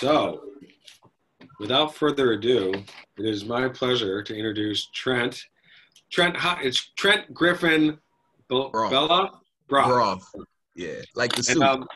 [0.00, 0.40] So,
[1.58, 2.72] without further ado,
[3.18, 5.44] it is my pleasure to introduce Trent.
[6.10, 7.98] Trent, it's Trent Griffin
[8.48, 8.90] Be- Broth.
[8.90, 9.40] Bella.
[10.74, 11.62] Yeah, like the And, soup.
[11.62, 11.88] um,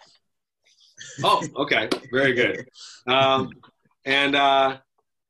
[1.23, 2.69] oh, okay, very good.
[3.07, 3.49] Um,
[4.05, 4.77] and uh,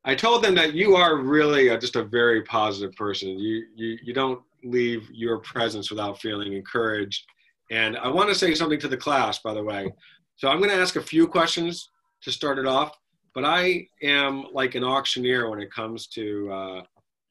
[0.05, 3.39] I told them that you are really a, just a very positive person.
[3.39, 7.25] You, you you don't leave your presence without feeling encouraged.
[7.71, 9.93] And I want to say something to the class, by the way.
[10.37, 11.91] So I'm going to ask a few questions
[12.25, 12.97] to start it off.
[13.35, 16.83] But I am like an auctioneer when it comes to uh,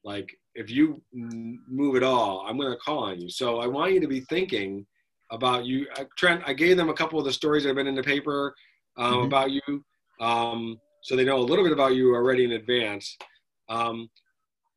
[0.04, 3.28] like if you move at all, I'm going to call on you.
[3.30, 4.86] So I want you to be thinking
[5.30, 5.86] about you.
[5.98, 8.02] Uh, Trent, I gave them a couple of the stories that have been in the
[8.02, 8.54] paper
[8.96, 9.26] um, Mhm.
[9.26, 9.84] about you.
[10.20, 13.16] Um, so they know a little bit about you already in advance.
[13.68, 14.08] Um,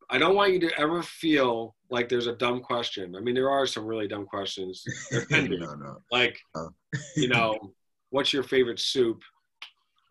[0.10, 3.16] I don't want you to ever feel like there's a dumb question.
[3.16, 4.84] I mean, there are some really dumb questions.
[5.12, 5.58] There can be.
[5.60, 5.98] no, no.
[6.12, 6.70] Like, Oh.
[7.18, 7.58] you know,
[8.10, 9.22] what's your favorite soup?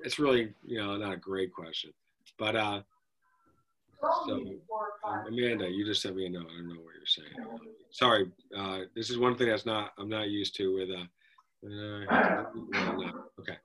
[0.01, 1.93] It's really, you know, not a great question.
[2.39, 2.83] But uh,
[4.27, 4.35] so
[5.07, 6.47] um, Amanda, you just sent me a note.
[6.53, 7.37] I don't know what you're saying.
[7.91, 11.03] Sorry, uh, this is one thing that's not I'm not used to with uh,
[11.67, 12.07] uh
[12.55, 13.57] no, okay.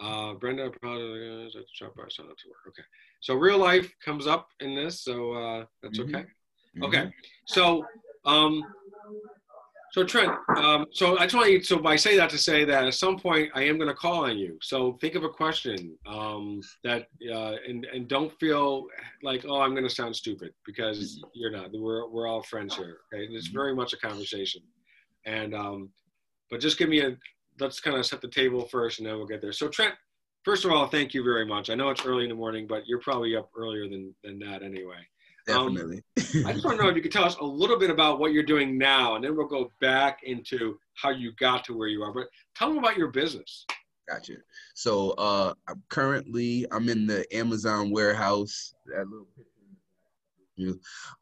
[0.00, 2.68] Uh, Brenda probably uh, shop bar sign up to work.
[2.68, 2.82] Okay,
[3.20, 6.08] so real life comes up in this, so uh, that's Mhm.
[6.08, 6.24] okay.
[6.76, 6.84] Mhm.
[6.84, 7.12] Okay,
[7.46, 7.86] so
[8.24, 8.64] um,
[9.94, 11.62] so Trent, um, so I just want you.
[11.62, 14.24] So I say that to say that at some point I am going to call
[14.24, 14.58] on you.
[14.60, 18.86] So think of a question um, that uh, and and don't feel
[19.22, 21.70] like oh I'm going to sound stupid because you're not.
[21.72, 22.96] We're we're all friends here.
[23.14, 23.60] Okay, and it's Mhm.
[23.60, 24.62] very much a conversation.
[25.26, 25.90] And um,
[26.50, 27.16] but just give me a
[27.60, 29.52] let's kind of set the table first, and then we'll get there.
[29.52, 29.94] So Trent,
[30.44, 31.70] first of all, thank you very much.
[31.70, 34.64] I know it's early in the morning, but you're probably up earlier than than that
[34.64, 35.06] anyway.
[35.50, 35.76] Um,
[36.46, 38.32] I just want to know if you could tell us a little bit about what
[38.32, 42.02] you're doing now, and then we'll go back into how you got to where you
[42.02, 42.12] are.
[42.12, 43.66] But tell them about your business.
[44.08, 44.34] Gotcha.
[44.74, 48.74] So uh I'm currently I'm in the Amazon warehouse.
[48.86, 49.48] That little picture.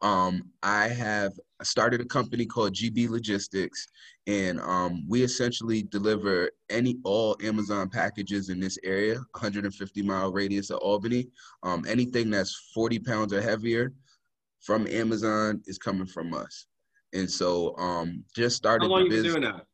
[0.01, 1.33] Um, I have
[1.63, 3.87] started a company called GB Logistics,
[4.27, 10.69] and um, we essentially deliver any all Amazon packages in this area, 150 mile radius
[10.69, 11.27] of Albany.
[11.63, 13.91] Um, anything that's 40 pounds or heavier
[14.63, 16.65] from Amazon is coming from us.
[17.13, 19.65] And so um, just started How long the you been business doing that?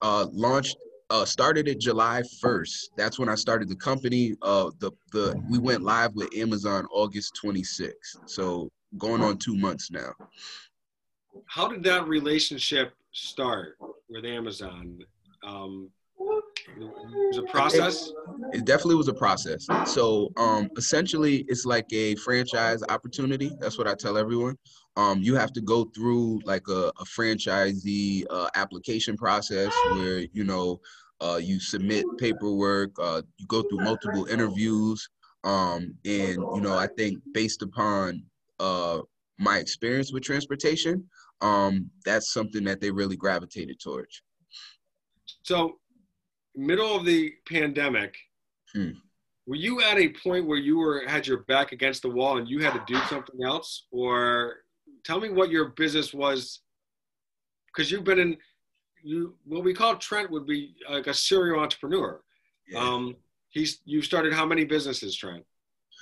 [0.00, 0.76] uh, launched
[1.10, 2.88] uh, started it July 1st.
[2.96, 4.34] That's when I started the company.
[4.40, 7.92] Uh, the the we went live with Amazon August 26th.
[8.24, 10.12] So going on two months now.
[11.46, 13.76] How did that relationship start
[14.08, 15.00] with Amazon?
[15.44, 15.90] Um,
[16.76, 18.12] it was a process.
[18.52, 19.66] It definitely was a process.
[19.86, 23.52] So um, essentially, it's like a franchise opportunity.
[23.60, 24.56] That's what I tell everyone.
[24.96, 30.44] Um, you have to go through like a, a franchisee uh, application process where you
[30.44, 30.80] know
[31.20, 35.08] uh, you submit paperwork, uh, you go through multiple interviews,
[35.44, 38.24] um, and you know I think based upon
[38.60, 39.00] uh,
[39.38, 41.04] my experience with transportation,
[41.40, 44.22] um, that's something that they really gravitated towards.
[45.42, 45.78] So,
[46.54, 48.16] middle of the pandemic,
[48.72, 48.92] Hmm.
[49.46, 52.48] were you at a point where you were had your back against the wall and
[52.48, 54.64] you had to do something else, or
[55.04, 56.60] tell me what your business was?
[57.66, 58.38] Because you've been in,
[59.02, 62.22] you what we call Trent would be like a serial entrepreneur.
[62.76, 63.16] Um,
[63.50, 65.44] he's you started how many businesses, Trent?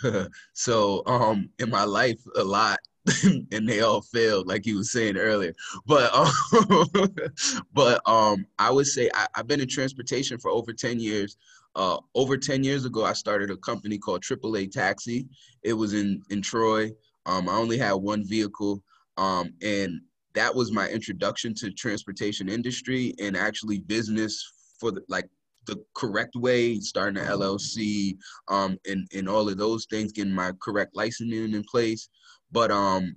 [0.53, 2.79] so um in my life a lot
[3.53, 5.55] and they all failed like you was saying earlier.
[5.87, 7.09] But um,
[7.73, 11.37] but um i would say I, i've been in transportation for over 10 years.
[11.75, 15.27] Uh over 10 years ago i started a company called aaa taxi.
[15.63, 16.91] It was in in troy.
[17.27, 18.83] Um i only had one vehicle.
[19.17, 20.01] Um and
[20.35, 25.29] that was my introduction to transportation industry and actually business for the like
[25.71, 28.17] the correct way starting an llc
[28.49, 32.09] um, and, and all of those things, getting my correct licensing in place.
[32.51, 33.15] But um,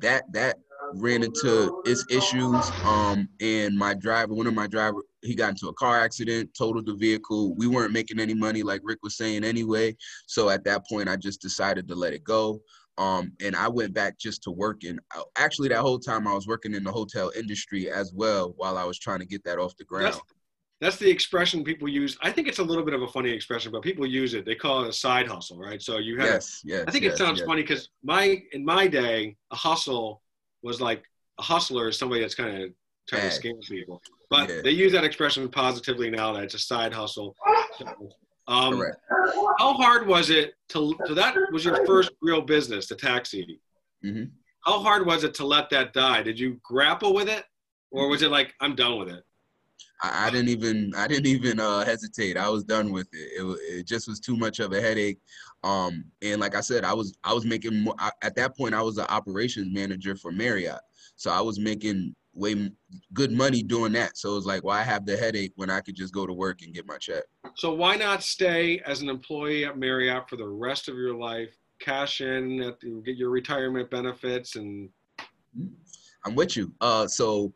[0.00, 0.56] that that
[0.94, 2.72] ran into its issues.
[2.84, 6.86] Um, and my driver, one of my driver, he got into a car accident, totaled
[6.86, 7.54] the vehicle.
[7.54, 9.96] We weren't making any money, like Rick was saying anyway.
[10.26, 12.60] So at that point, I just decided to let it go.
[12.96, 14.98] Um, and I went back just to working.
[15.16, 18.76] Uh, Actually, that whole time I was working in the hotel industry as well, while
[18.76, 20.14] I was trying to get that off the ground.
[20.14, 20.20] That's,
[20.80, 22.16] that's the expression people use.
[22.22, 24.44] I think it's a little bit of a funny expression, but people use it.
[24.44, 25.82] They call it a side hustle, right?
[25.82, 26.26] So you have.
[26.28, 26.84] yes, yes.
[26.86, 27.46] I think yes, it sounds yes.
[27.46, 30.22] funny because my in my day, a hustle
[30.62, 31.02] was like
[31.38, 32.70] a hustler is somebody that's kind of
[33.08, 34.00] trying to scam people.
[34.30, 34.60] But Yeah.
[34.62, 37.34] they use that expression positively now that it's a side hustle.
[37.78, 38.10] So,
[38.46, 38.96] um, Correct.
[39.58, 40.94] how hard was it to?
[41.06, 43.60] So that was your first real business, the taxi.
[44.04, 44.30] Mhm.
[44.64, 46.22] How hard was it to let that die?
[46.22, 47.44] Did you grapple with it,
[47.90, 49.24] or was it like I'm done with it?
[50.02, 52.36] I, I didn't even I didn't even uh, hesitate.
[52.36, 53.42] I was done with it.
[53.42, 53.58] it.
[53.80, 55.18] It just was too much of a headache.
[55.64, 58.74] Um, and like I said, I was I was making more, I, at that point.
[58.74, 60.80] I was the operations manager for Marriott,
[61.16, 62.70] so I was making way
[63.12, 64.16] good money doing that.
[64.16, 66.62] So it was like, why have the headache when I could just go to work
[66.62, 67.24] and get my check?
[67.56, 71.50] So why not stay as an employee at Marriott for the rest of your life?
[71.80, 74.88] Cash in, at the, get your retirement benefits, and
[76.24, 76.72] I'm with you.
[76.80, 77.52] Uh, so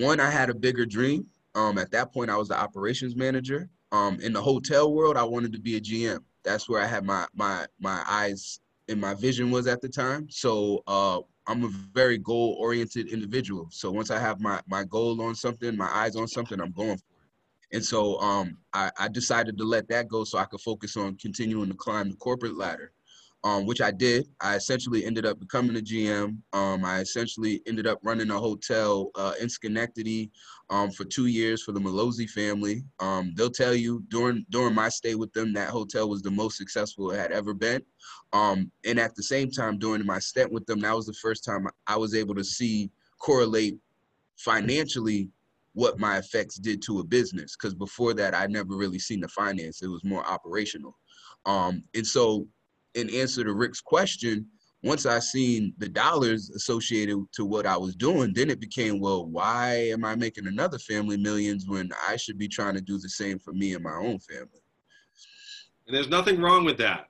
[0.00, 1.26] one, I had a bigger dream.
[1.54, 3.68] Um, at that point, I was the operations manager.
[3.92, 6.20] Um, in the hotel world, I wanted to be a GM.
[6.44, 10.28] That's where I had my my my eyes and my vision was at the time.
[10.30, 13.68] So uh, I'm a very goal oriented individual.
[13.70, 16.96] So once I have my my goal on something, my eyes on something, I'm going
[16.96, 17.76] for it.
[17.76, 21.16] And so um, I, I decided to let that go so I could focus on
[21.16, 22.92] continuing to climb the corporate ladder
[23.42, 24.28] um, which I did.
[24.40, 26.38] I essentially ended up becoming a GM.
[26.52, 30.30] Um, I essentially ended up running a hotel uh, in Schenectady
[30.68, 32.84] um, for two years for the Mallozzi family.
[32.98, 36.58] Um, they'll tell you during during my stay with them, that hotel was the most
[36.58, 37.82] successful it had ever been.
[38.32, 41.44] Um, and at the same time, during my stint with them, that was the first
[41.44, 43.78] time I was able to see correlate
[44.36, 45.30] financially
[45.72, 47.56] what my effects did to a business.
[47.56, 50.98] Because before that, I'd never really seen the finance; it was more operational.
[51.46, 52.46] Um, and so
[52.94, 54.46] in answer to Rick's question,
[54.82, 59.26] once I seen the dollars associated to what I was doing, then it became, well,
[59.26, 63.08] why am I making another family millions when I should be trying to do the
[63.08, 64.62] same for me and my own family?
[65.86, 67.08] And there's nothing wrong with that.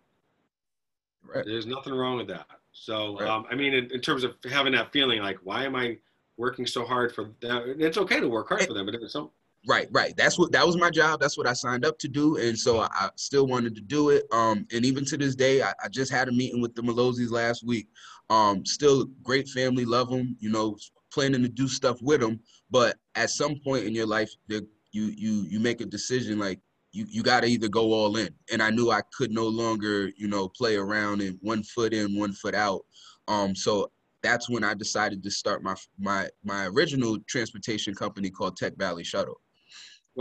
[1.23, 1.45] Right.
[1.45, 2.47] There's nothing wrong with that.
[2.73, 3.29] So, right.
[3.29, 5.99] um, I mean, in, in, terms of having that feeling, like, why am I
[6.37, 7.77] working so hard for them?
[7.79, 9.31] It's okay to work hard for them, but it's some,
[9.69, 10.17] Right, right.
[10.17, 11.21] That's what that was my job.
[11.21, 14.09] That's what I signed up to do, and so I, I still wanted to do
[14.09, 14.25] it.
[14.33, 17.31] Um, and even to this day, I, I just had a meeting with the Mallozzis
[17.31, 17.89] last week.
[18.31, 20.35] Um, still great family, love them.
[20.41, 20.79] You know,
[21.13, 22.41] planning to do stuff with them.
[22.71, 26.61] But at some point in your life, you you you make a decision like
[26.93, 28.31] you you got to either go all in.
[28.51, 32.19] And I knew I could no longer you know play around and one foot in,
[32.19, 32.81] one foot out.
[33.29, 33.91] Um, so
[34.23, 39.05] that's when I decided to start my my my original transportation company called Tech Valley
[39.05, 39.41] Shuttle.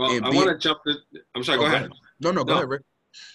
[0.00, 0.82] Well, I want to jump.
[0.84, 0.94] To,
[1.34, 1.58] I'm sorry.
[1.58, 1.78] Oh, go, ahead.
[1.82, 1.92] ahead.
[2.20, 2.58] No, no, go no.
[2.58, 2.82] ahead, Rick.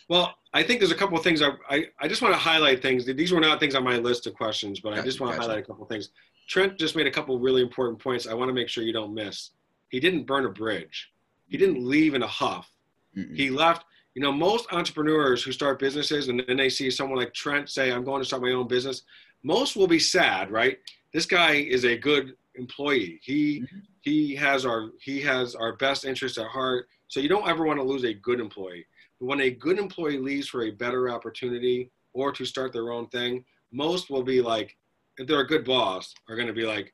[0.10, 1.44] Well, I think there's a couple of things.
[1.44, 3.06] I, I, I, just want to highlight things.
[3.06, 5.38] These were not things on my list of questions, but gotcha, I just want to
[5.38, 5.50] gotcha.
[5.50, 6.10] highlight a couple of things.
[6.48, 8.26] Trent just made a couple really important points.
[8.26, 9.52] I want to make sure you don't miss.
[9.90, 11.12] He didn't burn a bridge.
[11.48, 12.68] He didn't leave in a huff.
[13.16, 13.36] Mm-mm.
[13.36, 13.86] He left.
[14.16, 17.92] You know, most entrepreneurs who start businesses and then they see someone like Trent say,
[17.92, 19.04] "I'm going to start my own business."
[19.44, 20.80] Most will be sad, right?
[21.14, 23.20] This guy is a good employee.
[23.24, 23.78] He mm-hmm.
[24.02, 26.88] he has our he has our best interest at heart.
[27.08, 28.86] So you don't ever want to lose a good employee.
[29.20, 33.08] But when a good employee leaves for a better opportunity or to start their own
[33.08, 34.76] thing, most will be like,
[35.18, 36.94] if they're a good boss, are going to be like,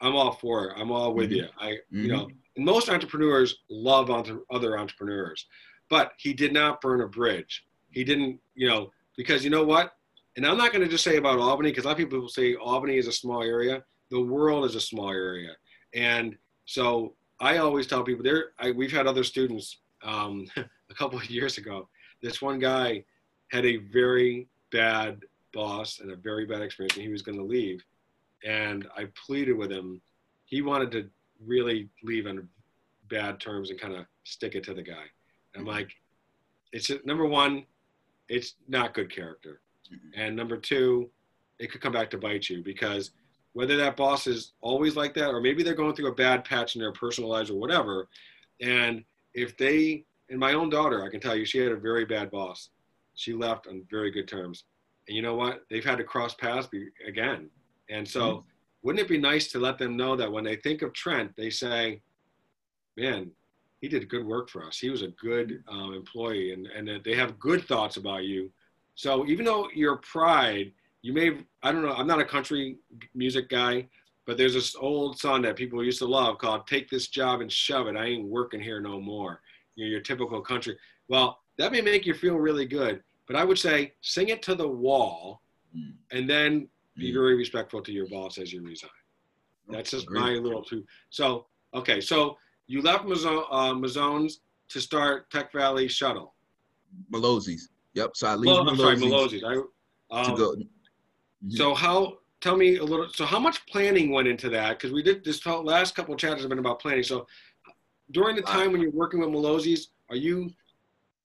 [0.00, 0.76] I'm all for it.
[0.78, 1.36] I'm all with mm-hmm.
[1.36, 1.48] you.
[1.58, 2.02] I mm-hmm.
[2.02, 2.28] you know.
[2.56, 5.46] And most entrepreneurs love other entrepreneurs,
[5.88, 7.64] but he did not burn a bridge.
[7.90, 9.92] He didn't, you know, because you know what?
[10.36, 12.28] And I'm not going to just say about Albany because a lot of people will
[12.28, 15.52] say Albany is a small area the world is a small area.
[15.94, 21.18] And so I always tell people there, I, we've had other students um, a couple
[21.18, 21.88] of years ago.
[22.22, 23.04] This one guy
[23.50, 25.20] had a very bad
[25.52, 27.82] boss and a very bad experience, and he was going to leave.
[28.44, 30.00] And I pleaded with him.
[30.44, 31.08] He wanted to
[31.44, 32.48] really leave on
[33.08, 35.04] bad terms and kind of stick it to the guy.
[35.56, 35.90] I'm like,
[36.72, 37.64] it's number one,
[38.28, 39.60] it's not good character,
[39.92, 40.20] mm-hmm.
[40.20, 41.10] and number two,
[41.58, 43.10] it could come back to bite you because
[43.52, 46.76] whether that boss is always like that or maybe they're going through a bad patch
[46.76, 48.08] in their personal lives or whatever.
[48.60, 49.04] And
[49.34, 52.30] if they and my own daughter i can tell you she had a very bad
[52.30, 52.70] boss.
[53.14, 54.64] She left on very good terms.
[55.08, 55.64] And you know what?
[55.68, 56.68] They've had to cross paths
[57.06, 57.50] again.
[57.88, 58.46] And so mm-hmm.
[58.82, 61.50] wouldn't it be nice to let them know that when they think of trent they
[61.50, 62.00] say
[62.96, 63.30] man
[63.80, 64.78] he did good work for us.
[64.78, 68.50] He was a good um, employee and, and that they have good thoughts about you.
[68.94, 72.78] So even though your pride you may I don't know I'm not a country
[73.14, 73.88] music guy,
[74.26, 77.50] but there's this old song that people used to love called "Take This Job and
[77.50, 79.40] Shove It." I ain't working here no more.
[79.76, 80.76] You know, your typical country.
[81.08, 84.54] Well, that may make you feel really good, but I would say sing it to
[84.54, 85.42] the wall,
[85.76, 85.92] mm.
[86.12, 87.14] and then be mm.
[87.14, 88.90] very respectful to your boss as you resign.
[89.68, 90.84] That's just my little two.
[91.10, 96.34] So okay, so you left Mazzone, uh, Mazzone's to start Tech Valley Shuttle.
[97.12, 97.68] Mallozzi's.
[97.94, 98.10] Yep.
[98.14, 99.44] So I leave well, I'm sorry, Mallozzi's.
[99.44, 100.54] I, um, to go.
[101.48, 102.18] So how?
[102.40, 103.08] Tell me a little.
[103.12, 104.78] So how much planning went into that?
[104.78, 107.02] Because we did this last couple of chapters have been about planning.
[107.02, 107.26] So
[108.12, 110.50] during the time when you're working with Mallozzi's, are you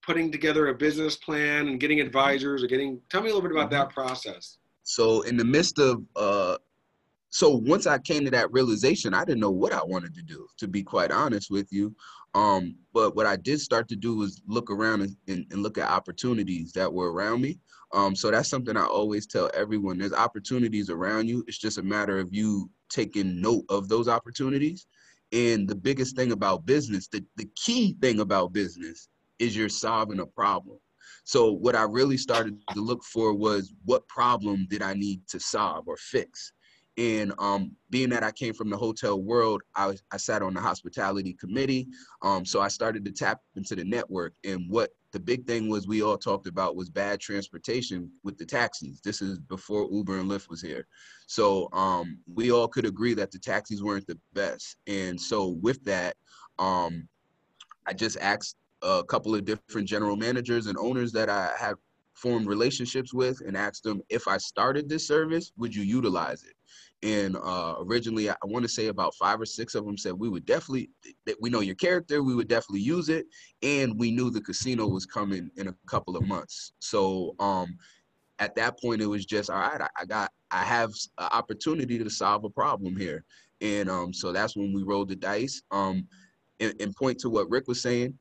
[0.02, 3.02] putting together a business plan and getting advisors or getting?
[3.10, 4.00] Tell me a little bit about that mm-hmm.
[4.02, 4.58] process.
[4.84, 6.58] So in the midst of uh,
[7.36, 10.48] so once I came to that realization, I didn't know what I wanted to do,
[10.56, 11.94] to be quite honest with you.
[12.34, 15.78] Um, but what I did start to do was look around and, and, and look
[15.78, 17.60] at opportunities that were around me.
[17.94, 19.98] Um, so that's something I always tell everyone.
[19.98, 21.44] There's opportunities around you.
[21.46, 24.88] It's just a matter of you taking note of those opportunities.
[25.34, 30.22] And the biggest thing about business, the, the key thing about business is you're solving
[30.22, 30.78] a problem.
[31.26, 35.40] So what I really started to look for was what problem did I need to
[35.42, 36.54] solve or fix?
[36.98, 40.62] And um, being that I came from the hotel world, I, I sat on the
[40.62, 41.88] hospitality committee.
[42.22, 44.34] Um, so I started to tap into the network.
[44.46, 48.46] And what the big thing was we all talked about was bad transportation with the
[48.46, 49.02] taxis.
[49.02, 50.88] This is before Uber and Lyft was here.
[51.28, 54.78] So um, we all could agree that the taxis weren't the best.
[54.88, 56.16] And so with that,
[56.60, 57.08] um,
[57.86, 61.76] I just asked a couple of different general managers and owners that I had
[62.16, 66.54] formed relationships with and asked them if I started this service, would you utilize it?
[67.04, 70.30] And uh, originally, I want to say about five or six of them said we
[70.30, 70.90] would definitely,
[71.26, 73.28] that we know your character, we would definitely use it,
[73.62, 76.72] and we knew the casino was coming in a couple of months.
[76.80, 77.78] So um,
[78.40, 79.82] at that point, it was just all right.
[79.82, 83.24] I, got, I have an opportunity to solve a problem here,
[83.62, 85.62] and um, so that's when we rolled the dice.
[85.72, 86.08] Um,
[86.60, 88.18] and, and point to what Rick was saying,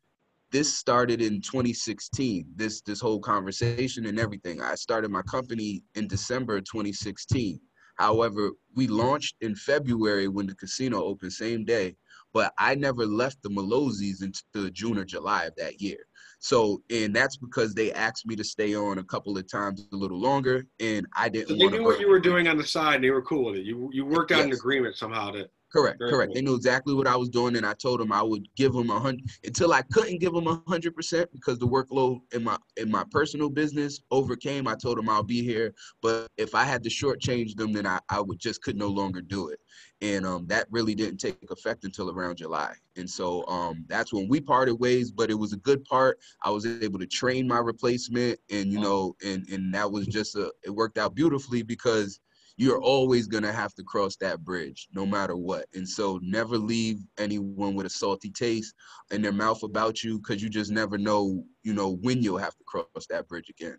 [0.52, 6.06] this started in 2016 this this whole conversation and everything i started my company in
[6.06, 7.60] december 2016
[7.96, 11.96] However, we launched in February when the casino opened, same day,
[12.32, 15.98] but I never left the Mallozzi's until June or July of that year.
[16.40, 19.96] So, and that's because they asked me to stay on a couple of times a
[19.96, 21.48] little longer, and I didn't.
[21.48, 22.96] So they knew what you were doing on the side.
[22.96, 23.64] And they were cool with it.
[23.64, 24.46] You you worked out yes.
[24.46, 26.28] an agreement somehow to Correct, Very correct.
[26.28, 26.34] Cool.
[26.34, 28.90] They knew exactly what I was doing, and I told them I would give them
[28.90, 32.56] a hundred until I couldn't give them a hundred percent because the workload in my
[32.76, 34.68] in my personal business overcame.
[34.68, 37.98] I told them I'll be here, but if I had to shortchange them, then I,
[38.08, 39.58] I would just could no longer do it,
[40.00, 44.28] and um, that really didn't take effect until around July, and so um, that's when
[44.28, 45.10] we parted ways.
[45.10, 46.20] But it was a good part.
[46.44, 50.36] I was able to train my replacement, and you know, and and that was just
[50.36, 52.20] a it worked out beautifully because
[52.56, 55.66] you're always going to have to cross that bridge no matter what.
[55.74, 58.74] And so never leave anyone with a salty taste
[59.10, 62.56] in their mouth about you because you just never know, you know, when you'll have
[62.56, 63.78] to cross that bridge again.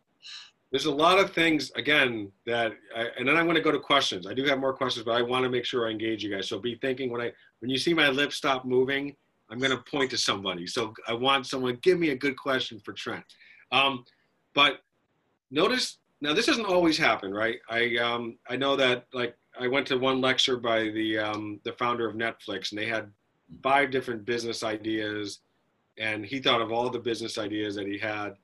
[0.72, 3.80] There's a lot of things, again, that, I, and then I'm going to go to
[3.80, 4.28] questions.
[4.28, 6.50] I do have more questions, but I want to make sure I engage you guys.
[6.50, 9.16] So be thinking when I, when you see my lips stop moving,
[9.50, 10.68] I'm going to point to somebody.
[10.68, 13.24] So I want someone, give me a good question for Trent.
[13.72, 14.04] Um,
[14.54, 14.80] but
[15.50, 17.60] notice now this doesn't always happen, right?
[17.70, 21.74] I um, I know that like I went to one lecture by the um, the
[21.74, 23.12] founder of Netflix, and they had
[23.62, 25.40] five different business ideas,
[25.98, 28.36] and he thought of all the business ideas that he had,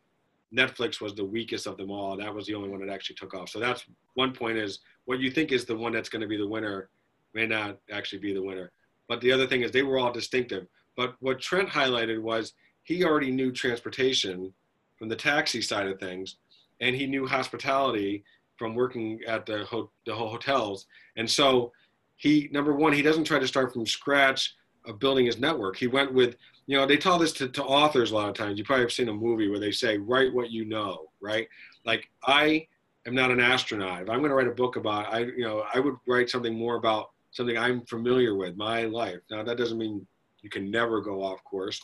[0.56, 2.18] Netflix was the weakest of them all.
[2.18, 3.50] That was the only one that actually took off.
[3.50, 3.86] So that's
[4.16, 6.90] one point is what you think is the one that's going to be the winner
[7.34, 8.72] may not actually be the winner.
[9.08, 10.68] But the other thing is they were all distinctive.
[10.98, 14.54] But what Trent highlighted was he already knew transportation
[14.98, 16.38] from the taxi side of things
[16.82, 18.24] and he knew hospitality
[18.58, 20.88] from working at the, ho- the hotels.
[21.16, 21.72] And so
[22.18, 25.78] he, number one, he doesn't try to start from scratch of building his network.
[25.78, 26.36] He went with,
[26.68, 28.58] you know, they tell this to, to authors a lot of times.
[28.58, 31.48] You probably have seen a movie where they say, write what you know, right?
[31.86, 32.68] Like I
[33.06, 34.04] am not an astronaut.
[34.04, 36.56] If I'm going to write a book about, I, you know, I would write something
[36.58, 39.20] more about something I'm familiar with, my life.
[39.30, 40.06] Now that doesn't mean
[40.42, 41.82] you can never go off course,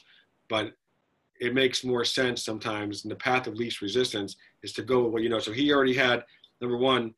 [0.49, 0.73] but
[1.39, 5.13] it makes more sense sometimes in the path of least resistance is to go with
[5.13, 5.39] what you know.
[5.39, 6.23] So he already had
[6.61, 7.13] number one,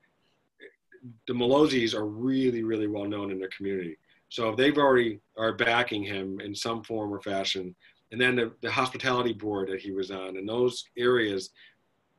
[1.28, 3.98] the Mallozzi's are really, really well known in their community.
[4.30, 7.76] So if they've already are backing him in some form or fashion,
[8.12, 11.52] and then the, the hospitality board that he was on, and those areas,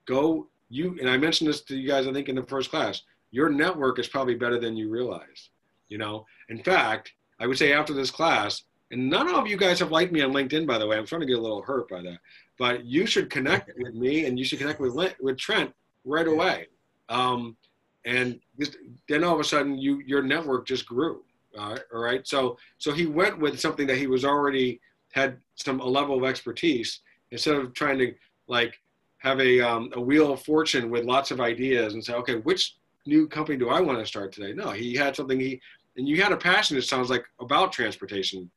[0.06, 2.06] go you and I mentioned this to you guys.
[2.06, 3.02] I think in the first class,
[3.32, 5.50] your network is probably better than you realize.
[5.88, 9.78] You know, in fact, I would say after this class, and none of you guys
[9.78, 10.96] have liked me on LinkedIn, by the way.
[10.96, 12.18] I'm starting to get a little hurt by that.
[12.58, 15.72] But you should connect with me, and you should connect with with Trent
[16.04, 16.66] right away.
[17.08, 17.56] Um,
[18.04, 18.76] and just,
[19.08, 21.22] then all of a sudden, you your network just grew.
[21.56, 22.26] all right.
[22.26, 24.80] So so he went with something that he was already
[25.12, 28.14] had some a level of expertise instead of trying to
[28.48, 28.74] like
[29.18, 32.76] have a um, a wheel of fortune with lots of ideas and say, okay, which
[33.06, 34.52] new company do I want to start today?
[34.52, 35.60] No, he had something he
[35.96, 36.76] and you had a passion.
[36.76, 38.50] It sounds like about transportation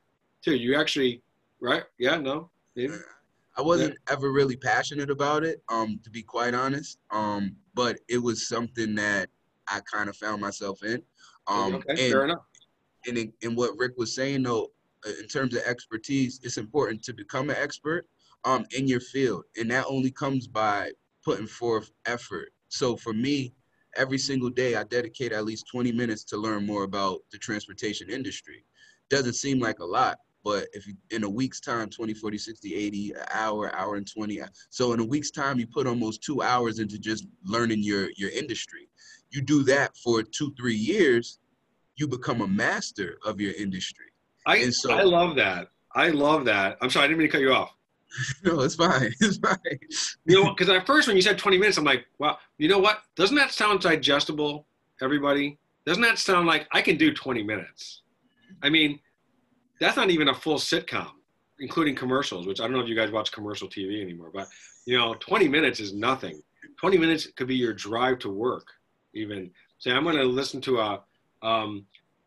[0.43, 0.55] too.
[0.55, 1.21] You actually,
[1.62, 1.83] right?
[1.97, 2.93] Yeah, no, maybe.
[3.55, 4.13] I wasn't yeah.
[4.13, 6.97] ever really passionate about it, um, to be quite honest.
[7.12, 9.29] Um, but it was something that
[9.67, 11.01] I kind of found myself in.
[11.47, 12.45] Um, okay, and, fair enough.
[13.05, 14.71] And in, in what Rick was saying, though,
[15.19, 18.07] in terms of expertise, it's important to become an expert
[18.45, 20.91] um, in your field, and that only comes by
[21.23, 22.50] putting forth effort.
[22.69, 23.53] So for me,
[23.95, 28.09] every single day I dedicate at least 20 minutes to learn more about the transportation
[28.09, 28.65] industry.
[29.09, 32.75] Doesn't seem like a lot, but if you, in a week's time 20 40 60
[32.75, 36.23] 80 an hour hour and 20 uh, so in a week's time you put almost
[36.23, 38.89] two hours into just learning your your industry.
[39.31, 41.39] You do that for two three years
[41.95, 44.05] you become a master of your industry.
[44.45, 45.69] I so, i love that.
[45.95, 46.77] I love that.
[46.81, 47.73] I'm sorry i didn't mean to cut you off.
[48.43, 49.13] No it's fine.
[49.21, 49.57] It's fine.
[50.25, 52.38] You know because at first when you said 20 minutes i'm like wow.
[52.57, 53.01] You know what?
[53.15, 54.67] Doesn't that sound digestible
[55.01, 55.57] everybody?
[55.85, 58.01] Doesn't that sound like i can do 20 minutes?
[58.62, 59.00] I mean
[59.79, 61.11] that's not even a full sitcom,
[61.59, 64.47] including commercials, which I don't know if you guys watch commercial TV anymore, but
[64.85, 66.41] you know, 20 minutes is nothing.
[66.79, 68.67] 20 minutes could be your drive to work,
[69.13, 69.49] even.
[69.79, 71.01] Say, I'm going to listen to a
[71.41, 71.85] um,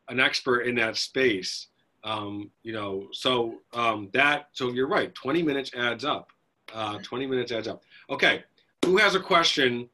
[0.08, 1.68] an expert in that space.
[2.04, 5.14] Um, you know, so um, that so you're right.
[5.14, 6.30] 20 minutes adds up.
[6.72, 7.82] Uh, 20 minutes adds up.
[8.10, 8.44] Okay,
[8.84, 9.88] who has a question?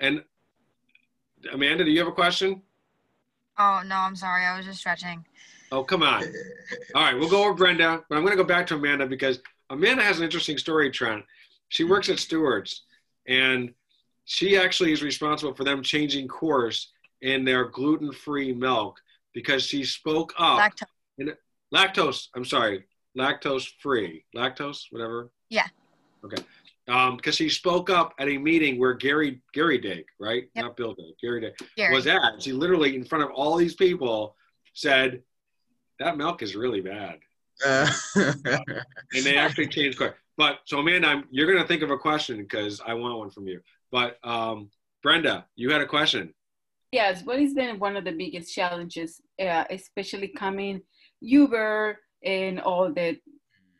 [0.00, 0.22] And
[1.52, 2.62] Amanda, do you have a question?
[3.58, 4.44] Oh no, I'm sorry.
[4.44, 5.24] I was just stretching.
[5.70, 6.24] Oh, come on.
[6.94, 9.40] All right, we'll go over Brenda, but I'm going to go back to Amanda because
[9.70, 11.24] Amanda has an interesting story, Trent.
[11.68, 12.82] She works at Stewart's,
[13.26, 13.74] and
[14.24, 18.98] she actually is responsible for them changing course in their gluten-free milk
[19.34, 20.60] because she spoke up.
[20.60, 20.86] Lactose.
[21.18, 21.32] In,
[21.74, 22.28] lactose.
[22.34, 22.84] I'm sorry,
[23.16, 24.24] lactose-free.
[24.34, 25.30] Lactose, whatever.
[25.50, 25.66] Yeah.
[26.24, 26.42] Okay.
[26.88, 30.48] Um, because she spoke up at a meeting where Gary Gary Dake, right?
[30.54, 30.64] Yep.
[30.64, 31.94] Not Bill Dake, Gary Dake Gary.
[31.94, 32.42] was at.
[32.42, 34.34] She literally, in front of all these people,
[34.72, 35.22] said,
[35.98, 37.18] that milk is really bad.
[37.64, 37.90] Uh.
[38.16, 40.14] and they actually changed course.
[40.36, 43.30] But so Amanda, I'm, you're going to think of a question because I want one
[43.30, 43.60] from you.
[43.90, 44.70] But um,
[45.02, 46.32] Brenda, you had a question.
[46.92, 47.22] Yes.
[47.24, 50.80] What has been one of the biggest challenges, uh, especially coming
[51.20, 53.18] Uber and all the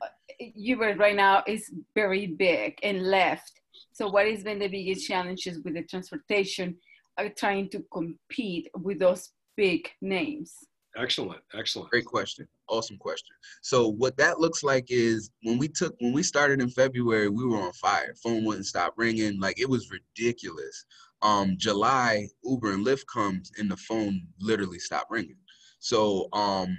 [0.03, 0.07] uh,
[0.39, 3.53] Uber right now is very big and Lyft.
[3.93, 6.77] So what has been the biggest challenges with the transportation,
[7.17, 10.55] uh, trying to compete with those big names?
[10.99, 11.91] Excellent, excellent.
[11.91, 12.49] Great question.
[12.69, 13.37] Awesome question.
[13.63, 17.47] So what that looks like is when we took when we started in February, we
[17.47, 18.15] were on fire.
[18.23, 19.39] Phone wouldn't stop ringing.
[19.39, 20.85] Like it was ridiculous.
[21.23, 25.37] Um, July, Uber and Lyft comes and the phone literally stopped ringing.
[25.79, 26.77] So um,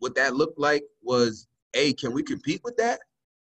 [0.00, 2.98] what that looked like was, a, can we compete with that?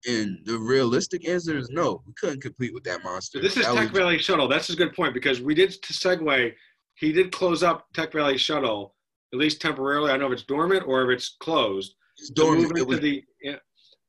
[0.06, 3.40] And the realistic answer is no, we couldn't compete with that monster.
[3.40, 4.48] This is that Tech was, Valley Shuttle.
[4.48, 6.52] That's a good point because we did to segue.
[6.94, 8.94] He did close up Tech Valley Shuttle
[9.32, 10.10] at least temporarily.
[10.10, 11.94] I don't know if it's dormant or if it's closed.
[12.18, 12.76] It's dormant.
[12.76, 13.56] It was, the, yeah,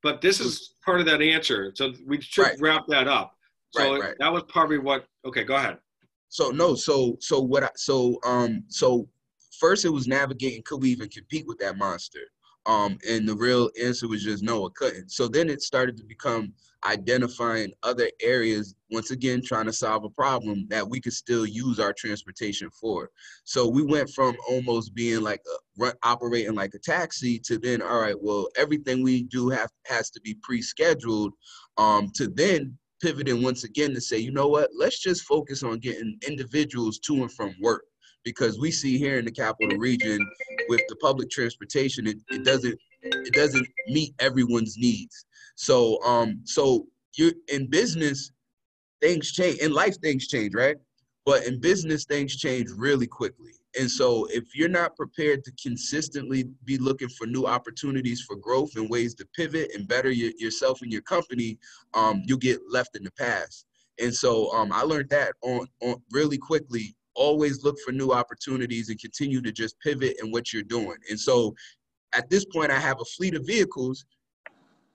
[0.01, 1.71] but this is part of that answer.
[1.75, 2.59] So we should right.
[2.59, 3.35] wrap that up.
[3.71, 4.15] So right, right.
[4.19, 5.05] that was probably what.
[5.25, 5.77] Okay, go ahead.
[6.29, 7.63] So no, so so what?
[7.63, 9.07] I, so um, so
[9.59, 10.63] first it was navigating.
[10.65, 12.19] Could we even compete with that monster?
[12.65, 15.11] Um, and the real answer was just no, it couldn't.
[15.11, 16.53] So then it started to become
[16.85, 21.79] identifying other areas, once again, trying to solve a problem that we could still use
[21.79, 23.09] our transportation for.
[23.45, 25.41] So we went from almost being like
[25.81, 30.09] a, operating like a taxi to then, all right, well, everything we do have has
[30.11, 31.33] to be pre-scheduled
[31.77, 35.79] um, to then pivoting once again to say, you know what, let's just focus on
[35.79, 37.85] getting individuals to and from work
[38.23, 40.19] because we see here in the capital region
[40.69, 45.25] with the public transportation, it, it doesn't it doesn't meet everyone's needs.
[45.55, 48.31] So um so you in business
[49.01, 50.77] things change in life things change, right?
[51.25, 53.51] But in business things change really quickly.
[53.79, 58.75] And so if you're not prepared to consistently be looking for new opportunities for growth
[58.75, 61.57] and ways to pivot and better your, yourself and your company,
[61.93, 63.65] um, you'll get left in the past.
[63.99, 68.89] And so um, I learned that on, on really quickly always look for new opportunities
[68.89, 70.97] and continue to just pivot in what you're doing.
[71.09, 71.53] And so
[72.13, 74.05] at this point, I have a fleet of vehicles.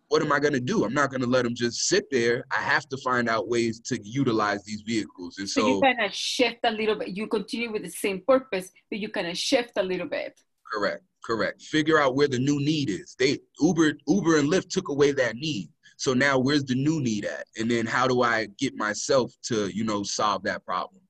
[0.08, 0.84] What am I going to do?
[0.84, 2.44] I'm not going to let them just sit there.
[2.50, 5.36] I have to find out ways to utilize these vehicles.
[5.38, 7.08] And so, so you kind of shift a little bit.
[7.08, 10.38] You continue with the same purpose, but you kind of shift a little bit.
[10.72, 11.02] Correct.
[11.24, 11.60] Correct.
[11.60, 13.14] Figure out where the new need is.
[13.18, 15.68] They Uber, Uber and Lyft took away that need.
[15.98, 17.44] So now where's the new need at?
[17.58, 21.02] And then how do I get myself to, you know, solve that problem?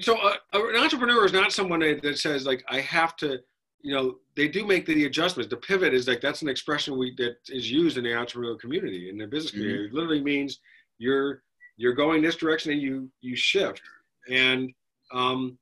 [0.00, 3.38] So uh, an entrepreneur is not someone that says like I have to,
[3.80, 5.50] you know, they do make the adjustments.
[5.50, 9.08] The pivot is like that's an expression we that is used in the entrepreneurial community
[9.08, 9.60] in the business mm-hmm.
[9.60, 9.86] community.
[9.86, 10.60] It literally means
[10.98, 11.42] you're
[11.76, 13.82] you're going this direction and you you shift.
[14.28, 14.72] And
[15.12, 15.58] um,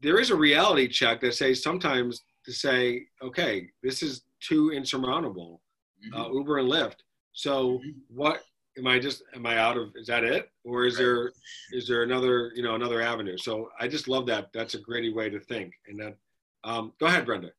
[0.00, 5.60] there is a reality check that says sometimes to say, okay, this is too insurmountable.
[6.04, 6.20] Mm-hmm.
[6.20, 6.96] Uh, Uber and Lyft.
[7.32, 7.90] So mm-hmm.
[8.08, 8.42] what
[8.78, 11.04] am I just am I out of is that it or is right.
[11.04, 11.32] there
[11.72, 13.36] is there another you know another avenue?
[13.36, 14.50] So I just love that.
[14.52, 15.72] That's a gritty way to think.
[15.88, 16.16] And that
[16.64, 17.50] um, go ahead, Brenda.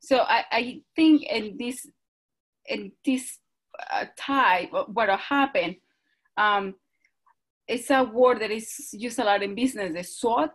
[0.00, 1.86] So I, I think in this
[2.66, 3.38] in this
[3.92, 5.76] uh, type, what will happen,
[6.36, 6.74] um,
[7.68, 10.52] it's a word that is used a lot in business, the SWOT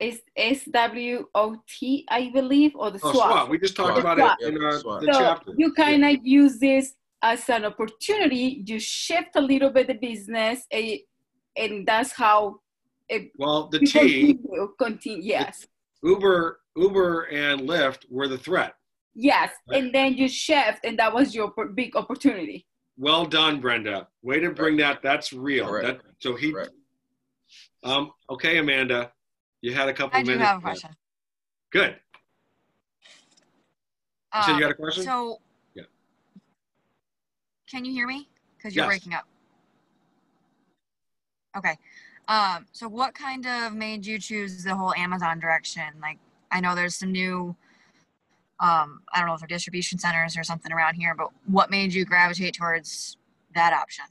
[0.00, 3.30] it's S W O T, I believe, or the Oh, SWOT.
[3.30, 3.50] SWOT.
[3.50, 4.18] We just talked SWOT.
[4.18, 4.48] about SWOT.
[4.50, 5.00] it in our, Swap.
[5.02, 5.52] the so chapter.
[5.56, 8.62] you kind of use this as an opportunity.
[8.66, 10.98] You shift a little bit the business, eh,
[11.56, 12.60] and that's how
[13.08, 13.98] it Well, the you T,
[14.34, 14.74] continue.
[14.78, 15.22] continue.
[15.24, 15.66] Yes,
[16.02, 18.74] Uber, Uber and Lyft were the threat.
[19.14, 19.82] yes, Right.
[19.82, 22.66] and then you shift, and that was your big opportunity.
[22.96, 24.08] Well done, Brenda.
[24.22, 25.02] Way to bring that.
[25.02, 25.66] That's real.
[25.66, 26.02] Correct.
[26.04, 26.70] That, so he, Correct.
[27.82, 29.12] um, okay, Amanda,
[29.62, 30.48] you had a couple I do minutes.
[30.48, 30.90] have a question.
[31.70, 31.96] Good.
[34.34, 35.02] You said Uh, you had a question?
[35.04, 35.36] So, Yeah.
[37.70, 38.28] Can you hear me?
[38.56, 38.90] Because you're Yes.
[38.90, 39.26] breaking up.
[41.56, 41.76] Okay.
[42.28, 45.84] Um, so what kind of made you choose the whole Amazon direction?
[46.00, 46.18] Like,
[46.50, 47.56] I know there's some new,
[48.60, 51.92] um, I don't know if they're distribution centers or something around here, but what made
[51.92, 53.16] you gravitate towards
[53.54, 54.04] that option?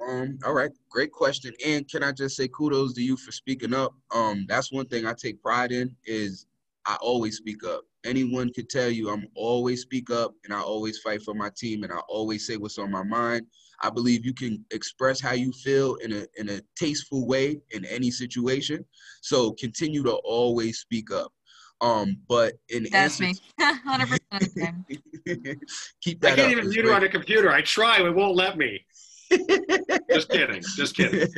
[0.00, 1.52] Um, all right, great question.
[1.64, 3.94] And can I just say kudos to you for speaking up?
[4.12, 6.46] Um, that's one thing I take pride in is
[6.86, 7.82] I always speak up.
[8.04, 11.82] Anyone could tell you I'm always speak up and I always fight for my team
[11.82, 13.46] and I always say what's on my mind.
[13.82, 17.84] I believe you can express how you feel in a in a tasteful way in
[17.84, 18.84] any situation.
[19.20, 21.32] So continue to always speak up.
[21.82, 23.34] Um, but in That's answer me.
[23.60, 24.84] 100% the
[25.26, 25.56] same.
[26.02, 26.50] keep I can't up.
[26.50, 27.50] even It's view it on a computer.
[27.50, 28.84] I try, it won't let me.
[30.10, 30.62] Just kidding.
[30.76, 31.28] Just kidding.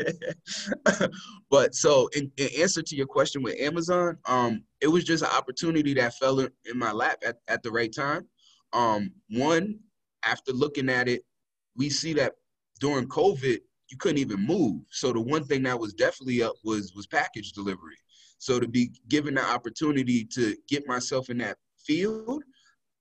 [1.50, 5.31] but so in, in answer to your question with Amazon, um, it was just an
[5.37, 8.26] opportunity that fell in my lap at, at the right time.
[8.72, 9.78] Um, one,
[10.24, 11.22] after looking at it,
[11.76, 12.33] we see that
[12.81, 14.83] during COVID, you couldn't even move.
[14.90, 17.96] So the one thing that was definitely up was was package delivery.
[18.38, 22.42] So to be given the opportunity to get myself in that field,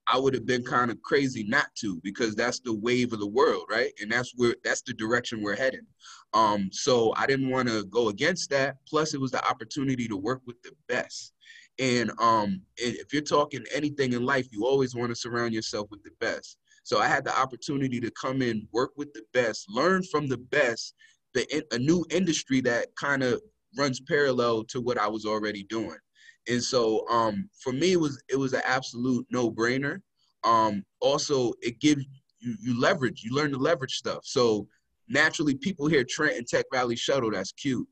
[0.08, 3.28] I would have been kind of crazy not to because that's the wave of the
[3.28, 3.92] world, right?
[4.02, 5.86] And that's where that's the direction we're heading.
[6.34, 8.78] Um, so I didn't want to go against that.
[8.88, 11.34] Plus, it was the opportunity to work with the best.
[11.80, 16.04] And um, if you're talking anything in life, you always want to surround yourself with
[16.04, 16.58] the best.
[16.84, 20.38] So I had the opportunity to come in, work with the best, learn from the
[20.38, 20.96] best,
[21.34, 23.42] the a new industry that kind of
[23.78, 25.98] runs parallel to what I was already doing.
[26.48, 30.02] And so um, for me, it was it was an absolute no brainer.
[30.44, 32.04] Um, also, it gives
[32.40, 33.24] you, you leverage.
[33.24, 34.22] You learn to leverage stuff.
[34.24, 34.68] So
[35.08, 37.32] naturally, people hear Trent and Tech Valley Shuttle.
[37.32, 37.88] That's cute.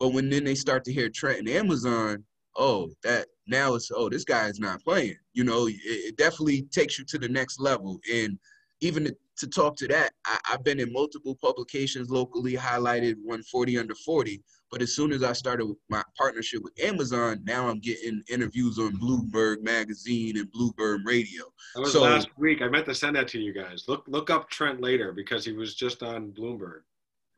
[0.00, 2.24] But when then they start to hear Trent and Amazon,
[2.56, 5.16] oh, that now it's oh, this guy is not playing.
[5.32, 8.00] You know, it, it definitely takes you to the next level.
[8.12, 8.38] And
[8.80, 13.78] even to, to talk to that, I, I've been in multiple publications locally, highlighted 140
[13.78, 14.42] under 40.
[14.72, 18.96] But as soon as I started my partnership with Amazon, now I'm getting interviews on
[18.96, 21.44] Bloomberg Magazine and Bloomberg Radio.
[21.74, 22.62] That was So- last week.
[22.62, 23.84] I meant to send that to you guys.
[23.86, 26.80] Look look up Trent later because he was just on Bloomberg.